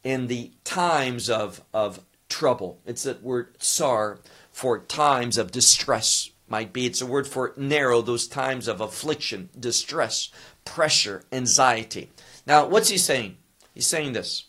in 0.04 0.28
the 0.28 0.52
times 0.64 1.30
of, 1.30 1.62
of 1.74 2.00
trouble. 2.30 2.80
It's 2.86 3.04
that 3.04 3.22
word 3.22 3.58
tsar 3.60 4.20
for 4.52 4.80
times 4.80 5.38
of 5.38 5.52
distress 5.52 6.32
might 6.48 6.74
be. 6.74 6.86
It's 6.86 7.02
a 7.02 7.06
word 7.06 7.28
for 7.28 7.54
narrow, 7.56 8.02
those 8.02 8.28
times 8.28 8.68
of 8.68 8.82
affliction, 8.82 9.50
distress, 9.58 10.30
pressure, 10.66 11.24
anxiety. 11.32 12.10
Now, 12.46 12.68
what's 12.68 12.90
he 12.90 12.98
saying? 12.98 13.38
He's 13.74 13.88
saying 13.88 14.14
this. 14.14 14.46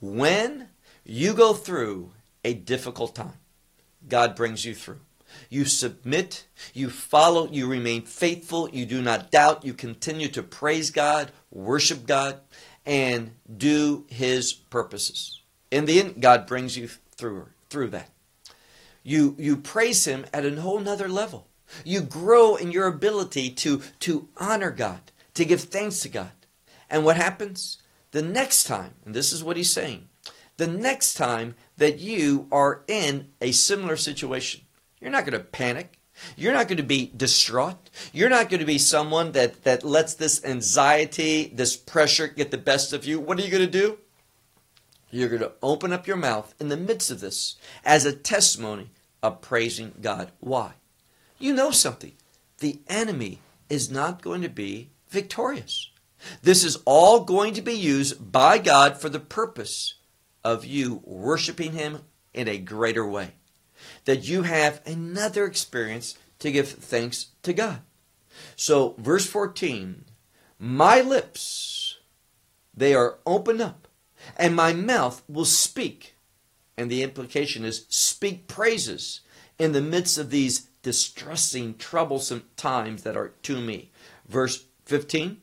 When 0.00 0.68
you 1.04 1.32
go 1.32 1.54
through 1.54 2.12
a 2.44 2.54
difficult 2.54 3.14
time, 3.14 3.38
God 4.06 4.36
brings 4.36 4.64
you 4.64 4.74
through. 4.74 5.00
You 5.48 5.64
submit, 5.64 6.46
you 6.74 6.90
follow, 6.90 7.48
you 7.50 7.66
remain 7.66 8.02
faithful, 8.02 8.68
you 8.70 8.86
do 8.86 9.02
not 9.02 9.30
doubt, 9.30 9.64
you 9.64 9.74
continue 9.74 10.28
to 10.28 10.42
praise 10.42 10.90
God, 10.90 11.32
worship 11.50 12.06
God, 12.06 12.40
and 12.86 13.32
do 13.56 14.04
His 14.08 14.52
purposes. 14.52 15.40
In 15.70 15.86
the 15.86 16.00
end, 16.00 16.20
God 16.20 16.46
brings 16.46 16.76
you 16.76 16.88
through, 17.16 17.48
through 17.68 17.90
that. 17.90 18.10
You, 19.02 19.34
you 19.38 19.56
praise 19.56 20.06
Him 20.06 20.24
at 20.32 20.46
a 20.46 20.60
whole 20.60 20.80
nother 20.80 21.08
level. 21.08 21.48
You 21.84 22.00
grow 22.00 22.56
in 22.56 22.72
your 22.72 22.86
ability 22.86 23.50
to, 23.50 23.82
to 24.00 24.28
honor 24.36 24.70
God, 24.70 25.00
to 25.34 25.44
give 25.44 25.62
thanks 25.62 26.00
to 26.00 26.08
God. 26.08 26.32
And 26.88 27.04
what 27.04 27.16
happens? 27.16 27.78
The 28.12 28.22
next 28.22 28.64
time, 28.64 28.94
and 29.04 29.14
this 29.14 29.32
is 29.32 29.42
what 29.42 29.56
he's 29.56 29.72
saying, 29.72 30.08
the 30.56 30.68
next 30.68 31.14
time 31.14 31.56
that 31.76 31.98
you 31.98 32.46
are 32.52 32.84
in 32.86 33.30
a 33.40 33.50
similar 33.50 33.96
situation, 33.96 34.60
you're 35.00 35.10
not 35.10 35.26
going 35.26 35.38
to 35.38 35.44
panic. 35.44 35.98
You're 36.36 36.52
not 36.52 36.68
going 36.68 36.78
to 36.78 36.82
be 36.82 37.10
distraught. 37.16 37.90
You're 38.12 38.28
not 38.28 38.50
going 38.50 38.60
to 38.60 38.66
be 38.66 38.78
someone 38.78 39.32
that, 39.32 39.64
that 39.64 39.84
lets 39.84 40.14
this 40.14 40.44
anxiety, 40.44 41.50
this 41.54 41.76
pressure 41.76 42.26
get 42.28 42.50
the 42.50 42.58
best 42.58 42.92
of 42.92 43.04
you. 43.04 43.20
What 43.20 43.38
are 43.38 43.42
you 43.42 43.50
going 43.50 43.64
to 43.64 43.70
do? 43.70 43.98
You're 45.10 45.28
going 45.28 45.42
to 45.42 45.52
open 45.62 45.92
up 45.92 46.06
your 46.06 46.16
mouth 46.16 46.54
in 46.58 46.68
the 46.68 46.76
midst 46.76 47.10
of 47.10 47.20
this 47.20 47.56
as 47.84 48.04
a 48.04 48.12
testimony 48.12 48.90
of 49.22 49.40
praising 49.40 49.94
God. 50.00 50.32
Why? 50.40 50.72
You 51.38 51.54
know 51.54 51.70
something. 51.70 52.12
The 52.58 52.80
enemy 52.88 53.40
is 53.68 53.90
not 53.90 54.22
going 54.22 54.42
to 54.42 54.48
be 54.48 54.90
victorious. 55.08 55.90
This 56.42 56.64
is 56.64 56.78
all 56.84 57.20
going 57.24 57.54
to 57.54 57.62
be 57.62 57.74
used 57.74 58.32
by 58.32 58.58
God 58.58 58.98
for 59.00 59.08
the 59.08 59.20
purpose 59.20 59.94
of 60.42 60.64
you 60.64 61.00
worshiping 61.04 61.72
Him 61.72 62.00
in 62.32 62.48
a 62.48 62.58
greater 62.58 63.06
way. 63.06 63.32
That 64.04 64.28
you 64.28 64.42
have 64.42 64.82
another 64.86 65.44
experience 65.44 66.16
to 66.40 66.50
give 66.50 66.68
thanks 66.68 67.26
to 67.42 67.52
God. 67.52 67.80
So, 68.56 68.94
verse 68.98 69.26
14, 69.26 70.04
my 70.58 71.00
lips, 71.00 71.98
they 72.76 72.94
are 72.94 73.18
opened 73.26 73.60
up 73.60 73.88
and 74.36 74.54
my 74.54 74.72
mouth 74.72 75.22
will 75.28 75.44
speak. 75.44 76.16
And 76.76 76.90
the 76.90 77.02
implication 77.02 77.64
is 77.64 77.86
speak 77.88 78.48
praises 78.48 79.20
in 79.58 79.72
the 79.72 79.80
midst 79.80 80.18
of 80.18 80.30
these 80.30 80.68
distressing, 80.82 81.76
troublesome 81.76 82.44
times 82.56 83.02
that 83.04 83.16
are 83.16 83.28
to 83.42 83.60
me. 83.60 83.90
Verse 84.28 84.64
15 84.86 85.38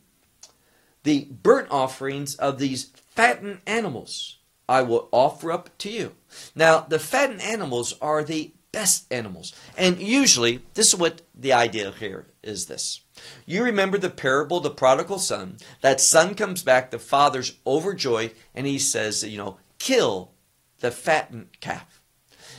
The 1.04 1.26
burnt 1.26 1.68
offerings 1.72 2.36
of 2.36 2.60
these 2.60 2.92
fattened 3.16 3.60
animals 3.66 4.38
I 4.72 4.84
will 4.84 5.10
offer 5.12 5.52
up 5.52 5.78
to 5.80 5.92
you. 5.92 6.16
Now, 6.56 6.80
the 6.80 6.98
fattened 6.98 7.42
animals 7.42 7.94
are 8.02 8.24
the 8.24 8.54
best 8.72 9.06
animals. 9.12 9.54
And 9.78 10.00
usually, 10.00 10.62
this 10.76 10.94
is 10.94 10.96
what 10.96 11.24
the 11.36 11.52
idea 11.52 11.92
here 11.92 12.28
is 12.42 12.68
this. 12.68 13.02
You 13.46 13.66
remember 13.66 13.98
the 13.98 14.10
parable, 14.10 14.62
the 14.62 14.70
prodigal 14.70 15.20
son. 15.20 15.58
That 15.82 16.00
son 16.00 16.36
comes 16.36 16.64
back, 16.64 16.90
the 16.90 17.00
father's 17.00 17.58
overjoyed, 17.68 18.34
and 18.56 18.66
he 18.66 18.80
says, 18.80 19.26
you 19.26 19.38
know, 19.38 19.58
kill 19.78 20.32
the 20.80 20.90
fattened 20.90 21.60
calf. 21.60 22.02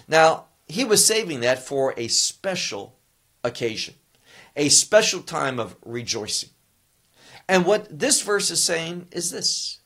Now, 0.06 0.48
he 0.68 0.84
was 0.84 1.06
saving 1.06 1.40
that 1.40 1.60
for 1.60 1.94
a 1.96 2.08
special 2.08 2.98
occasion, 3.42 3.94
a 4.54 4.68
special 4.68 5.22
time 5.22 5.58
of 5.58 5.76
rejoicing. 5.82 6.50
And 7.48 7.64
what 7.64 7.98
this 7.98 8.20
verse 8.20 8.50
is 8.50 8.62
saying 8.62 9.08
is 9.12 9.30
this 9.30 9.78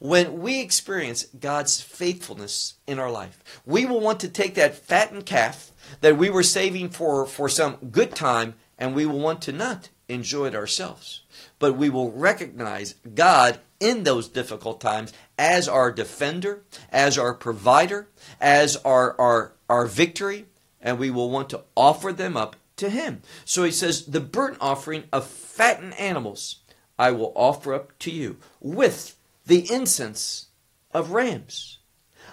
when 0.00 0.40
we 0.40 0.60
experience 0.60 1.24
God's 1.38 1.80
faithfulness 1.80 2.74
in 2.86 2.98
our 2.98 3.10
life, 3.10 3.44
we 3.66 3.84
will 3.84 4.00
want 4.00 4.18
to 4.20 4.28
take 4.28 4.54
that 4.54 4.74
fattened 4.74 5.26
calf 5.26 5.72
that 6.00 6.16
we 6.16 6.30
were 6.30 6.42
saving 6.42 6.88
for, 6.88 7.26
for 7.26 7.48
some 7.48 7.76
good 7.92 8.14
time 8.14 8.54
and 8.78 8.94
we 8.94 9.04
will 9.04 9.20
want 9.20 9.42
to 9.42 9.52
not 9.52 9.90
enjoy 10.08 10.46
it 10.46 10.54
ourselves. 10.54 11.22
But 11.58 11.76
we 11.76 11.90
will 11.90 12.10
recognize 12.10 12.94
God 13.14 13.60
in 13.78 14.04
those 14.04 14.26
difficult 14.26 14.80
times 14.80 15.12
as 15.38 15.68
our 15.68 15.92
defender, 15.92 16.62
as 16.90 17.18
our 17.18 17.34
provider, 17.34 18.08
as 18.40 18.76
our, 18.78 19.14
our, 19.20 19.52
our 19.68 19.86
victory, 19.86 20.46
and 20.80 20.98
we 20.98 21.10
will 21.10 21.30
want 21.30 21.50
to 21.50 21.62
offer 21.76 22.10
them 22.10 22.38
up 22.38 22.56
to 22.76 22.88
Him. 22.88 23.20
So 23.44 23.64
he 23.64 23.70
says, 23.70 24.06
The 24.06 24.20
burnt 24.20 24.56
offering 24.60 25.04
of 25.12 25.26
fattened 25.26 25.94
animals 25.94 26.56
I 26.98 27.10
will 27.10 27.32
offer 27.34 27.74
up 27.74 27.98
to 28.00 28.10
you 28.10 28.38
with 28.60 29.16
the 29.46 29.70
incense 29.72 30.46
of 30.92 31.12
rams. 31.12 31.78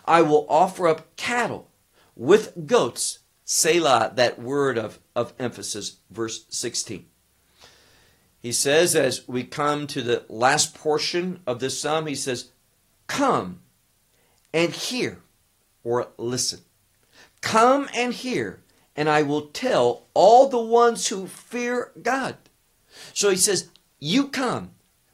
I 0.06 0.22
will 0.22 0.46
offer 0.50 0.88
up 0.88 1.15
cattle 1.15 1.70
with 2.15 2.67
goats 2.67 3.20
Selah, 3.50 4.12
that 4.15 4.41
word 4.41 4.78
of, 4.78 5.00
of 5.15 5.34
emphasis, 5.39 6.00
verse 6.12 6.46
16. 6.50 7.06
He 8.41 8.52
says, 8.52 8.93
as 8.93 9.26
we 9.26 9.46
come 9.46 9.88
to 9.88 10.02
the 10.02 10.26
last 10.28 10.76
portion 10.76 11.39
of 11.48 11.62
this 11.62 11.80
psalm, 11.80 12.08
he 12.08 12.15
says, 12.15 12.52
Come 13.08 13.62
and 14.54 14.74
hear 14.74 15.20
or 15.82 16.10
listen. 16.17 16.60
Come 17.39 17.88
and 17.96 18.13
hear, 18.13 18.60
and 18.98 19.08
I 19.10 19.24
will 19.24 19.48
tell 19.48 20.08
all 20.13 20.50
the 20.50 20.60
ones 20.60 21.08
who 21.08 21.26
fear 21.26 21.93
God. 22.02 22.36
So 23.13 23.30
he 23.30 23.38
says, 23.38 23.70
You 23.98 24.28
come, 24.28 24.72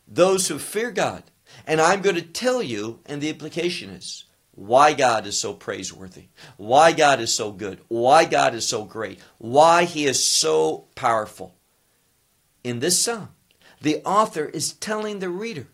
those 0.08 0.47
who 0.47 0.58
fear 0.58 0.89
God, 0.89 1.23
and 1.65 1.82
I'm 1.82 2.02
going 2.02 2.15
to 2.15 2.21
tell 2.21 2.62
you, 2.62 2.99
and 3.06 3.21
the 3.21 3.30
implication 3.30 3.89
is, 3.89 4.26
why 4.56 4.93
God 4.93 5.26
is 5.26 5.39
so 5.39 5.54
praiseworthy, 5.54 6.26
why 6.58 6.91
God 6.91 7.19
is 7.19 7.34
so 7.34 7.52
good, 7.52 7.82
why 7.88 8.26
God 8.26 8.54
is 8.54 8.67
so 8.67 8.86
great, 8.86 9.19
why 9.39 9.86
He 9.86 10.06
is 10.06 10.23
so 10.23 10.86
powerful. 10.95 11.56
In 12.63 12.80
this 12.80 13.02
psalm, 13.02 13.30
the 13.82 14.02
author 14.06 14.45
is 14.45 14.73
telling 14.73 15.19
the 15.19 15.30
reader, 15.30 15.67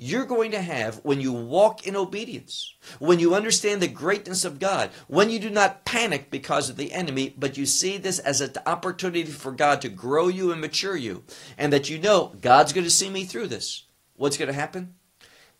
you're 0.00 0.24
going 0.24 0.52
to 0.52 0.62
have 0.62 1.00
when 1.02 1.20
you 1.20 1.32
walk 1.32 1.86
in 1.86 1.96
obedience, 1.96 2.74
when 3.00 3.18
you 3.18 3.34
understand 3.34 3.82
the 3.82 3.88
greatness 3.88 4.44
of 4.44 4.60
God, 4.60 4.90
when 5.08 5.28
you 5.28 5.40
do 5.40 5.50
not 5.50 5.84
panic 5.84 6.30
because 6.30 6.70
of 6.70 6.76
the 6.76 6.92
enemy, 6.92 7.34
but 7.36 7.56
you 7.56 7.66
see 7.66 7.98
this 7.98 8.20
as 8.20 8.40
an 8.40 8.52
opportunity 8.64 9.24
for 9.24 9.50
God 9.50 9.82
to 9.82 9.88
grow 9.88 10.28
you 10.28 10.52
and 10.52 10.60
mature 10.60 10.96
you, 10.96 11.24
and 11.58 11.72
that 11.72 11.90
you 11.90 11.98
know 11.98 12.32
God's 12.40 12.72
going 12.72 12.84
to 12.84 12.90
see 12.90 13.10
me 13.10 13.24
through 13.24 13.48
this. 13.48 13.84
What's 14.14 14.36
going 14.36 14.46
to 14.46 14.54
happen? 14.54 14.94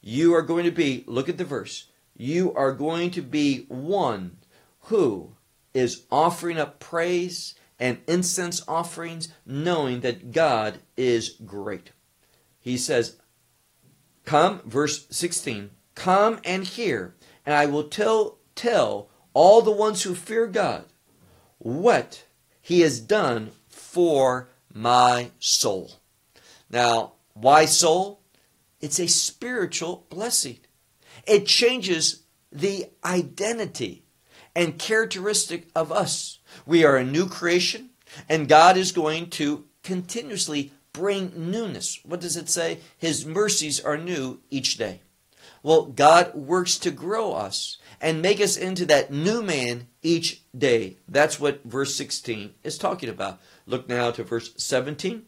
You 0.00 0.34
are 0.34 0.42
going 0.42 0.64
to 0.64 0.70
be, 0.70 1.04
look 1.06 1.28
at 1.28 1.38
the 1.38 1.44
verse, 1.44 1.88
you 2.16 2.52
are 2.54 2.72
going 2.72 3.10
to 3.12 3.22
be 3.22 3.64
one 3.68 4.38
who 4.82 5.34
is 5.74 6.04
offering 6.10 6.58
up 6.58 6.80
praise 6.80 7.54
and 7.78 7.98
incense 8.06 8.62
offerings, 8.66 9.28
knowing 9.46 10.00
that 10.00 10.32
God 10.32 10.78
is 10.96 11.30
great. 11.44 11.92
He 12.60 12.76
says, 12.76 13.16
Come, 14.24 14.60
verse 14.64 15.06
16, 15.10 15.70
come 15.94 16.40
and 16.44 16.64
hear, 16.64 17.14
and 17.46 17.54
I 17.54 17.66
will 17.66 17.84
tell, 17.84 18.38
tell 18.54 19.08
all 19.32 19.62
the 19.62 19.70
ones 19.70 20.02
who 20.02 20.14
fear 20.14 20.46
God 20.46 20.84
what 21.58 22.24
he 22.60 22.80
has 22.80 23.00
done 23.00 23.52
for 23.68 24.48
my 24.72 25.30
soul. 25.38 25.92
Now, 26.68 27.12
why 27.34 27.64
soul? 27.64 28.20
It's 28.80 29.00
a 29.00 29.08
spiritual 29.08 30.06
blessing. 30.08 30.58
It 31.26 31.46
changes 31.46 32.22
the 32.52 32.86
identity 33.04 34.04
and 34.54 34.78
characteristic 34.78 35.68
of 35.74 35.92
us. 35.92 36.38
We 36.66 36.84
are 36.84 36.96
a 36.96 37.04
new 37.04 37.28
creation. 37.28 37.90
And 38.28 38.48
God 38.48 38.76
is 38.76 38.92
going 38.92 39.30
to 39.30 39.64
continuously 39.82 40.72
bring 40.92 41.50
newness. 41.50 42.00
What 42.04 42.20
does 42.20 42.36
it 42.36 42.48
say? 42.48 42.78
His 42.96 43.26
mercies 43.26 43.80
are 43.80 43.96
new 43.96 44.40
each 44.50 44.76
day. 44.76 45.02
Well, 45.62 45.86
God 45.86 46.34
works 46.34 46.78
to 46.78 46.90
grow 46.90 47.32
us 47.32 47.78
and 48.00 48.22
make 48.22 48.40
us 48.40 48.56
into 48.56 48.86
that 48.86 49.12
new 49.12 49.42
man 49.42 49.88
each 50.02 50.42
day. 50.56 50.98
That's 51.08 51.40
what 51.40 51.64
verse 51.64 51.94
16 51.96 52.54
is 52.62 52.78
talking 52.78 53.08
about. 53.08 53.40
Look 53.66 53.88
now 53.88 54.10
to 54.12 54.24
verse 54.24 54.52
17. 54.56 55.24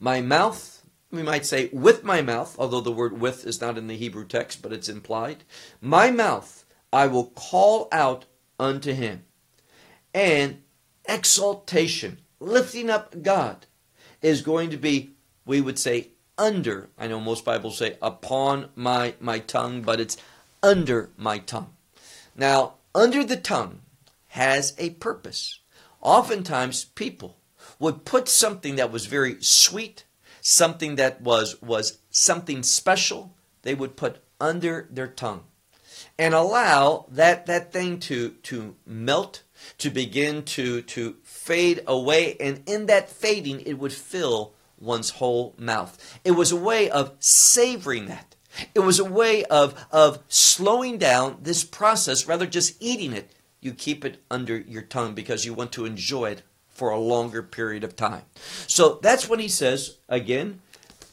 My 0.00 0.20
mouth, 0.20 0.77
we 1.10 1.22
might 1.22 1.46
say 1.46 1.70
with 1.72 2.04
my 2.04 2.22
mouth, 2.22 2.56
although 2.58 2.80
the 2.80 2.92
word 2.92 3.18
with 3.18 3.46
is 3.46 3.60
not 3.60 3.78
in 3.78 3.86
the 3.86 3.96
Hebrew 3.96 4.26
text, 4.26 4.62
but 4.62 4.72
it's 4.72 4.88
implied. 4.88 5.44
My 5.80 6.10
mouth 6.10 6.64
I 6.92 7.06
will 7.06 7.26
call 7.26 7.88
out 7.92 8.24
unto 8.58 8.92
him. 8.92 9.24
And 10.14 10.62
exaltation, 11.06 12.20
lifting 12.40 12.90
up 12.90 13.22
God, 13.22 13.66
is 14.22 14.42
going 14.42 14.70
to 14.70 14.76
be, 14.76 15.10
we 15.44 15.60
would 15.60 15.78
say, 15.78 16.08
under. 16.36 16.88
I 16.98 17.06
know 17.08 17.20
most 17.20 17.44
Bibles 17.44 17.78
say 17.78 17.96
upon 18.00 18.70
my, 18.74 19.14
my 19.20 19.38
tongue, 19.38 19.82
but 19.82 20.00
it's 20.00 20.16
under 20.62 21.10
my 21.16 21.38
tongue. 21.38 21.74
Now, 22.34 22.74
under 22.94 23.24
the 23.24 23.36
tongue 23.36 23.80
has 24.28 24.74
a 24.78 24.90
purpose. 24.90 25.60
Oftentimes, 26.00 26.84
people 26.84 27.36
would 27.78 28.04
put 28.04 28.28
something 28.28 28.76
that 28.76 28.92
was 28.92 29.06
very 29.06 29.36
sweet, 29.40 30.04
something 30.48 30.96
that 30.96 31.20
was, 31.20 31.60
was 31.60 31.98
something 32.08 32.62
special, 32.62 33.34
they 33.62 33.74
would 33.74 33.96
put 33.96 34.24
under 34.40 34.88
their 34.90 35.06
tongue 35.06 35.44
and 36.18 36.32
allow 36.32 37.04
that, 37.10 37.44
that 37.46 37.70
thing 37.70 38.00
to, 38.00 38.30
to 38.42 38.74
melt, 38.86 39.42
to 39.76 39.90
begin 39.90 40.42
to, 40.42 40.80
to 40.82 41.16
fade 41.22 41.82
away. 41.86 42.34
And 42.40 42.62
in 42.66 42.86
that 42.86 43.10
fading, 43.10 43.60
it 43.60 43.74
would 43.74 43.92
fill 43.92 44.54
one's 44.78 45.10
whole 45.10 45.54
mouth. 45.58 46.18
It 46.24 46.30
was 46.30 46.50
a 46.50 46.56
way 46.56 46.88
of 46.88 47.12
savoring 47.18 48.06
that. 48.06 48.34
It 48.74 48.80
was 48.80 48.98
a 48.98 49.04
way 49.04 49.44
of, 49.44 49.74
of 49.92 50.20
slowing 50.28 50.96
down 50.96 51.38
this 51.42 51.62
process 51.62 52.26
rather 52.26 52.46
just 52.46 52.82
eating 52.82 53.12
it. 53.12 53.32
You 53.60 53.72
keep 53.74 54.02
it 54.02 54.22
under 54.30 54.56
your 54.56 54.82
tongue 54.82 55.14
because 55.14 55.44
you 55.44 55.52
want 55.52 55.72
to 55.72 55.84
enjoy 55.84 56.30
it 56.30 56.42
for 56.78 56.90
a 56.90 56.98
longer 56.98 57.42
period 57.42 57.82
of 57.82 57.96
time. 57.96 58.22
So 58.68 59.00
that's 59.02 59.28
when 59.28 59.40
he 59.40 59.48
says, 59.48 59.98
again, 60.08 60.60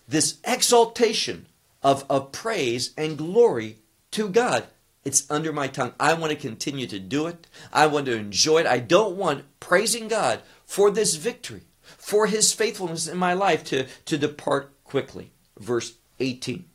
this 0.07 0.37
exaltation 0.43 1.47
of, 1.81 2.05
of 2.07 2.31
praise 2.31 2.93
and 2.95 3.17
glory 3.17 3.77
to 4.11 4.29
God. 4.29 4.67
It's 5.03 5.29
under 5.29 5.51
my 5.51 5.67
tongue. 5.67 5.93
I 5.99 6.13
want 6.13 6.31
to 6.31 6.37
continue 6.37 6.85
to 6.85 6.99
do 6.99 7.25
it. 7.25 7.47
I 7.73 7.87
want 7.87 8.05
to 8.05 8.15
enjoy 8.15 8.59
it. 8.59 8.67
I 8.67 8.77
don't 8.77 9.17
want 9.17 9.45
praising 9.59 10.07
God 10.07 10.41
for 10.65 10.91
this 10.91 11.15
victory, 11.15 11.61
for 11.81 12.27
his 12.27 12.53
faithfulness 12.53 13.07
in 13.07 13.17
my 13.17 13.33
life 13.33 13.63
to, 13.65 13.87
to 14.05 14.19
depart 14.19 14.71
quickly. 14.83 15.31
Verse 15.57 15.95
18. 16.19 16.65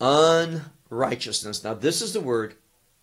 Unrighteousness. 0.00 1.64
Now, 1.64 1.74
this 1.74 2.00
is 2.00 2.12
the 2.12 2.20
word 2.20 2.54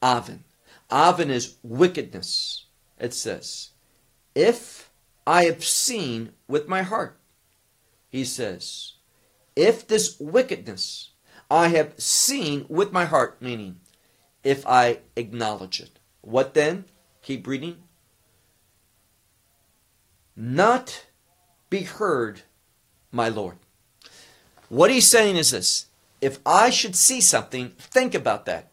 aven. 0.01 0.45
Aven 0.89 1.29
is 1.29 1.55
wickedness 1.61 2.62
it 3.03 3.13
says, 3.13 3.71
If 4.33 4.89
I 5.27 5.43
have 5.43 5.63
seen 5.63 6.31
with 6.47 6.69
my 6.69 6.83
heart, 6.83 7.19
he 8.09 8.23
says, 8.23 8.93
if 9.55 9.85
this 9.87 10.17
wickedness 10.19 11.11
I 11.51 11.67
have 11.67 11.99
seen 11.99 12.65
with 12.69 12.91
my 12.91 13.05
heart, 13.05 13.41
meaning 13.41 13.81
if 14.43 14.65
I 14.65 14.99
acknowledge 15.15 15.79
it. 15.79 15.99
What 16.21 16.53
then? 16.53 16.85
Keep 17.21 17.45
reading. 17.45 17.83
Not 20.35 21.05
be 21.69 21.81
heard, 21.81 22.41
my 23.11 23.29
Lord. 23.29 23.57
What 24.69 24.89
he's 24.89 25.07
saying 25.07 25.35
is 25.35 25.51
this 25.51 25.87
if 26.21 26.39
I 26.45 26.69
should 26.69 26.95
see 26.95 27.19
something, 27.19 27.69
think 27.77 28.15
about 28.15 28.45
that. 28.45 28.71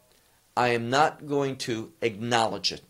I 0.55 0.69
am 0.69 0.89
not 0.89 1.27
going 1.27 1.57
to 1.57 1.91
acknowledge 2.01 2.71
it. 2.71 2.81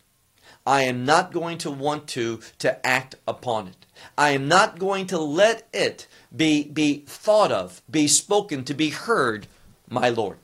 I 0.66 0.82
am 0.82 1.04
not 1.04 1.32
going 1.32 1.58
to 1.58 1.70
want 1.70 2.06
to, 2.08 2.40
to 2.58 2.86
act 2.86 3.16
upon 3.26 3.68
it. 3.68 3.86
I 4.16 4.30
am 4.30 4.48
not 4.48 4.78
going 4.78 5.06
to 5.08 5.18
let 5.18 5.68
it 5.72 6.06
be, 6.34 6.64
be 6.64 7.04
thought 7.06 7.52
of, 7.52 7.82
be 7.90 8.06
spoken, 8.08 8.64
to 8.64 8.74
be 8.74 8.90
heard, 8.90 9.46
my 9.88 10.08
Lord. 10.08 10.38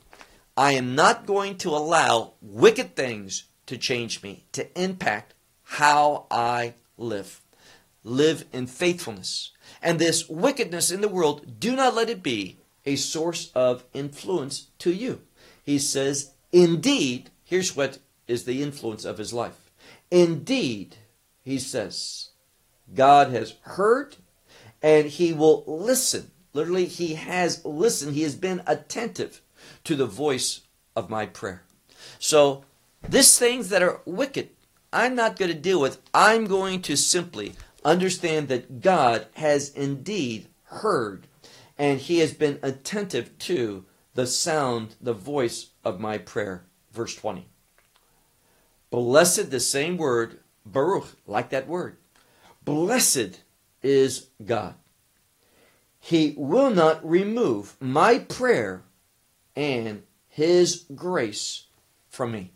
I 0.57 0.73
am 0.73 0.95
not 0.95 1.27
going 1.27 1.57
to 1.59 1.71
allow 1.71 2.33
wicked 2.43 2.97
things 2.97 3.45
to 3.67 3.77
change 3.77 4.23
me, 4.23 4.45
to 4.53 4.81
impact 4.81 5.35
how 5.63 6.27
I 6.31 6.75
live. 6.97 7.41
Live 8.03 8.45
in 8.53 8.67
faithfulness. 8.67 9.53
And 9.83 9.99
this 9.99 10.29
wickedness 10.29 10.91
in 10.91 11.01
the 11.01 11.09
world, 11.09 11.61
do 11.61 11.77
not 11.77 11.95
let 11.95 12.09
it 12.09 12.23
be 12.23 12.59
a 12.85 12.97
source 12.97 13.53
of 13.55 13.85
influence 13.93 14.69
to 14.79 14.93
you. 14.93 15.21
He 15.63 15.79
says, 15.79 16.33
indeed, 16.51 17.31
here's 17.45 17.77
what 17.77 17.99
is 18.27 18.45
the 18.45 18.63
influence 18.63 19.05
of 19.05 19.19
his 19.19 19.33
life. 19.33 19.68
Indeed, 20.11 20.97
he 21.43 21.59
says, 21.59 22.31
God 22.95 23.31
has 23.31 23.55
heard 23.63 24.17
and 24.83 25.07
he 25.07 25.33
will 25.33 25.65
listen. 25.67 26.31
Literally, 26.53 26.87
he 26.87 27.15
has 27.15 27.65
listened. 27.65 28.15
He 28.15 28.23
has 28.23 28.35
been 28.35 28.63
attentive 28.67 29.43
to 29.85 29.95
the 29.95 30.07
voice 30.07 30.63
of 30.97 31.11
my 31.11 31.27
prayer. 31.27 31.63
So, 32.19 32.65
these 33.09 33.39
things 33.39 33.69
that 33.69 33.83
are 33.83 34.01
wicked, 34.05 34.51
I'm 34.93 35.15
not 35.15 35.39
going 35.39 35.53
to 35.53 35.59
deal 35.59 35.81
with. 35.81 36.01
I'm 36.15 36.47
going 36.47 36.83
to 36.83 36.97
simply 36.97 37.53
understand 37.85 38.49
that 38.49 38.81
God 38.81 39.27
has 39.35 39.71
indeed 39.71 40.49
heard 40.65 41.27
and 41.77 42.01
he 42.01 42.19
has 42.19 42.33
been 42.33 42.59
attentive 42.63 43.39
to 43.39 43.85
the 44.15 44.27
sound, 44.27 44.97
the 45.01 45.13
voice 45.13 45.71
of 45.85 46.01
my 46.01 46.19
prayer. 46.19 46.65
Verse 46.93 47.15
20. 47.15 47.47
Blessed, 48.91 49.51
the 49.51 49.61
same 49.61 49.97
word, 49.97 50.41
Baruch, 50.65 51.17
like 51.27 51.51
that 51.51 51.69
word. 51.69 51.97
Blessed 52.65 53.41
is 53.83 54.29
God. 54.45 54.75
He 56.01 56.35
will 56.37 56.71
not 56.71 57.07
remove 57.09 57.77
my 57.81 58.19
prayer 58.19 58.83
and 59.57 60.03
his 60.29 60.85
grace 60.95 61.67
from 62.09 62.33
me. 62.33 62.53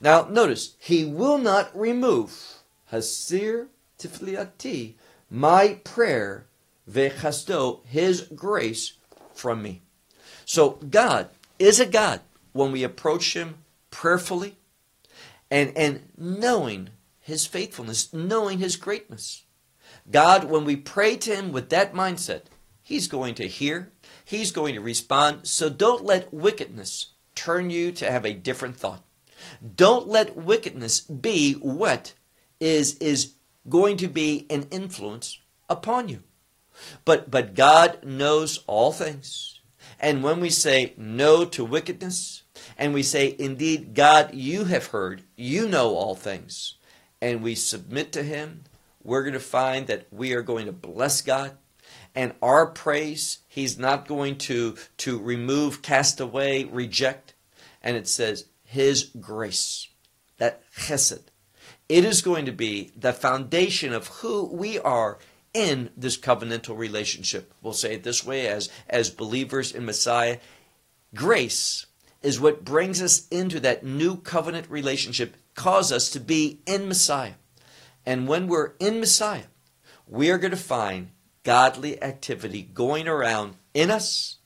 Now, 0.00 0.26
notice, 0.30 0.76
he 0.78 1.04
will 1.04 1.38
not 1.38 1.70
remove 1.78 2.62
Hasir 2.90 3.68
Tifliati, 3.98 4.94
my 5.30 5.80
prayer, 5.84 6.46
Vechasto, 6.88 7.84
his 7.86 8.22
grace 8.34 8.94
from 9.34 9.62
me. 9.62 9.82
So, 10.44 10.78
God 10.88 11.28
is 11.58 11.78
a 11.78 11.86
God 11.86 12.20
when 12.52 12.72
we 12.72 12.82
approach 12.82 13.36
him 13.36 13.58
prayerfully, 13.90 14.56
and, 15.50 15.72
and 15.76 16.08
knowing 16.16 16.90
his 17.18 17.46
faithfulness, 17.46 18.12
knowing 18.12 18.58
his 18.58 18.76
greatness. 18.76 19.44
God, 20.10 20.44
when 20.44 20.64
we 20.64 20.76
pray 20.76 21.16
to 21.16 21.34
him 21.34 21.52
with 21.52 21.70
that 21.70 21.92
mindset, 21.92 22.42
he's 22.82 23.08
going 23.08 23.34
to 23.36 23.46
hear, 23.46 23.92
he's 24.24 24.52
going 24.52 24.74
to 24.74 24.80
respond. 24.80 25.46
So 25.46 25.68
don't 25.68 26.04
let 26.04 26.32
wickedness 26.32 27.12
turn 27.34 27.70
you 27.70 27.92
to 27.92 28.10
have 28.10 28.24
a 28.24 28.32
different 28.32 28.76
thought. 28.76 29.02
Don't 29.76 30.08
let 30.08 30.36
wickedness 30.36 31.00
be 31.00 31.54
what 31.54 32.14
is, 32.58 32.96
is 32.98 33.34
going 33.68 33.96
to 33.98 34.08
be 34.08 34.46
an 34.50 34.66
influence 34.70 35.38
upon 35.68 36.08
you. 36.08 36.22
But, 37.04 37.30
but 37.30 37.54
God 37.54 38.04
knows 38.04 38.64
all 38.66 38.92
things. 38.92 39.59
And 40.00 40.24
when 40.24 40.40
we 40.40 40.48
say 40.48 40.94
no 40.96 41.44
to 41.44 41.64
wickedness, 41.64 42.42
and 42.78 42.94
we 42.94 43.02
say, 43.02 43.36
Indeed, 43.38 43.94
God, 43.94 44.34
you 44.34 44.64
have 44.64 44.86
heard, 44.86 45.22
you 45.36 45.68
know 45.68 45.94
all 45.94 46.14
things, 46.14 46.76
and 47.20 47.42
we 47.42 47.54
submit 47.54 48.10
to 48.12 48.22
Him, 48.22 48.64
we're 49.04 49.22
going 49.22 49.34
to 49.34 49.40
find 49.40 49.86
that 49.86 50.06
we 50.10 50.32
are 50.32 50.42
going 50.42 50.66
to 50.66 50.72
bless 50.72 51.20
God. 51.20 51.56
And 52.14 52.32
our 52.40 52.66
praise, 52.66 53.38
He's 53.46 53.78
not 53.78 54.08
going 54.08 54.38
to, 54.38 54.76
to 54.98 55.18
remove, 55.18 55.82
cast 55.82 56.18
away, 56.18 56.64
reject. 56.64 57.34
And 57.82 57.96
it 57.96 58.08
says, 58.08 58.46
His 58.64 59.04
grace, 59.20 59.88
that 60.38 60.62
chesed. 60.74 61.24
It 61.90 62.04
is 62.04 62.22
going 62.22 62.46
to 62.46 62.52
be 62.52 62.92
the 62.96 63.12
foundation 63.12 63.92
of 63.92 64.06
who 64.06 64.44
we 64.44 64.78
are 64.78 65.18
in 65.52 65.90
this 65.96 66.16
covenantal 66.16 66.76
relationship. 66.76 67.52
We'll 67.62 67.72
say 67.72 67.94
it 67.94 68.04
this 68.04 68.24
way 68.24 68.46
as, 68.46 68.68
as 68.88 69.10
believers 69.10 69.72
in 69.72 69.84
Messiah. 69.84 70.38
Grace 71.14 71.86
is 72.22 72.40
what 72.40 72.64
brings 72.64 73.00
us 73.00 73.26
into 73.28 73.60
that 73.60 73.84
new 73.84 74.16
covenant 74.16 74.70
relationship, 74.70 75.36
cause 75.54 75.90
us 75.90 76.10
to 76.10 76.20
be 76.20 76.60
in 76.66 76.86
Messiah. 76.86 77.34
And 78.04 78.28
when 78.28 78.46
we're 78.46 78.72
in 78.78 79.00
Messiah, 79.00 79.44
we 80.06 80.30
are 80.30 80.38
going 80.38 80.50
to 80.50 80.56
find 80.56 81.10
godly 81.42 82.02
activity 82.02 82.62
going 82.62 83.08
around 83.08 83.54
in 83.72 83.90
us 83.90 84.36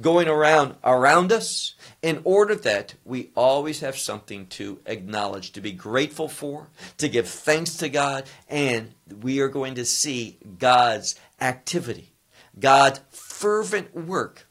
going 0.00 0.28
around 0.28 0.76
around 0.84 1.32
us 1.32 1.74
in 2.02 2.20
order 2.24 2.54
that 2.54 2.94
we 3.04 3.30
always 3.34 3.80
have 3.80 3.96
something 3.96 4.46
to 4.46 4.80
acknowledge, 4.86 5.52
to 5.52 5.60
be 5.60 5.72
grateful 5.72 6.28
for, 6.28 6.68
to 6.98 7.08
give 7.08 7.28
thanks 7.28 7.76
to 7.78 7.88
God, 7.88 8.24
and 8.48 8.94
we 9.20 9.40
are 9.40 9.48
going 9.48 9.74
to 9.76 9.84
see 9.84 10.38
God's 10.58 11.18
activity, 11.40 12.12
God's 12.58 13.00
fervent 13.10 13.94
work 13.94 14.46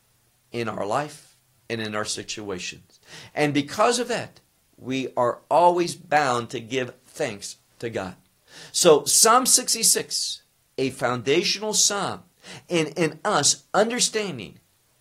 in 0.52 0.70
our 0.70 0.86
life 0.86 1.36
and 1.70 1.82
in 1.82 1.96
our 1.96 2.06
situations. 2.06 3.00
And 3.34 3.54
because 3.54 4.00
of 4.00 4.08
that, 4.08 4.40
we 4.78 5.10
are 5.16 5.40
always 5.50 5.96
bound 5.96 6.50
to 6.50 6.60
give 6.60 6.94
thanks 7.06 7.58
to 7.80 7.90
God. 7.90 8.16
So, 8.72 9.06
Psalm 9.06 9.46
66, 9.46 10.44
a 10.78 10.90
foundational 10.92 11.74
psalm, 11.74 12.24
in, 12.68 12.88
in 12.88 13.20
us 13.24 13.64
understanding 13.74 14.60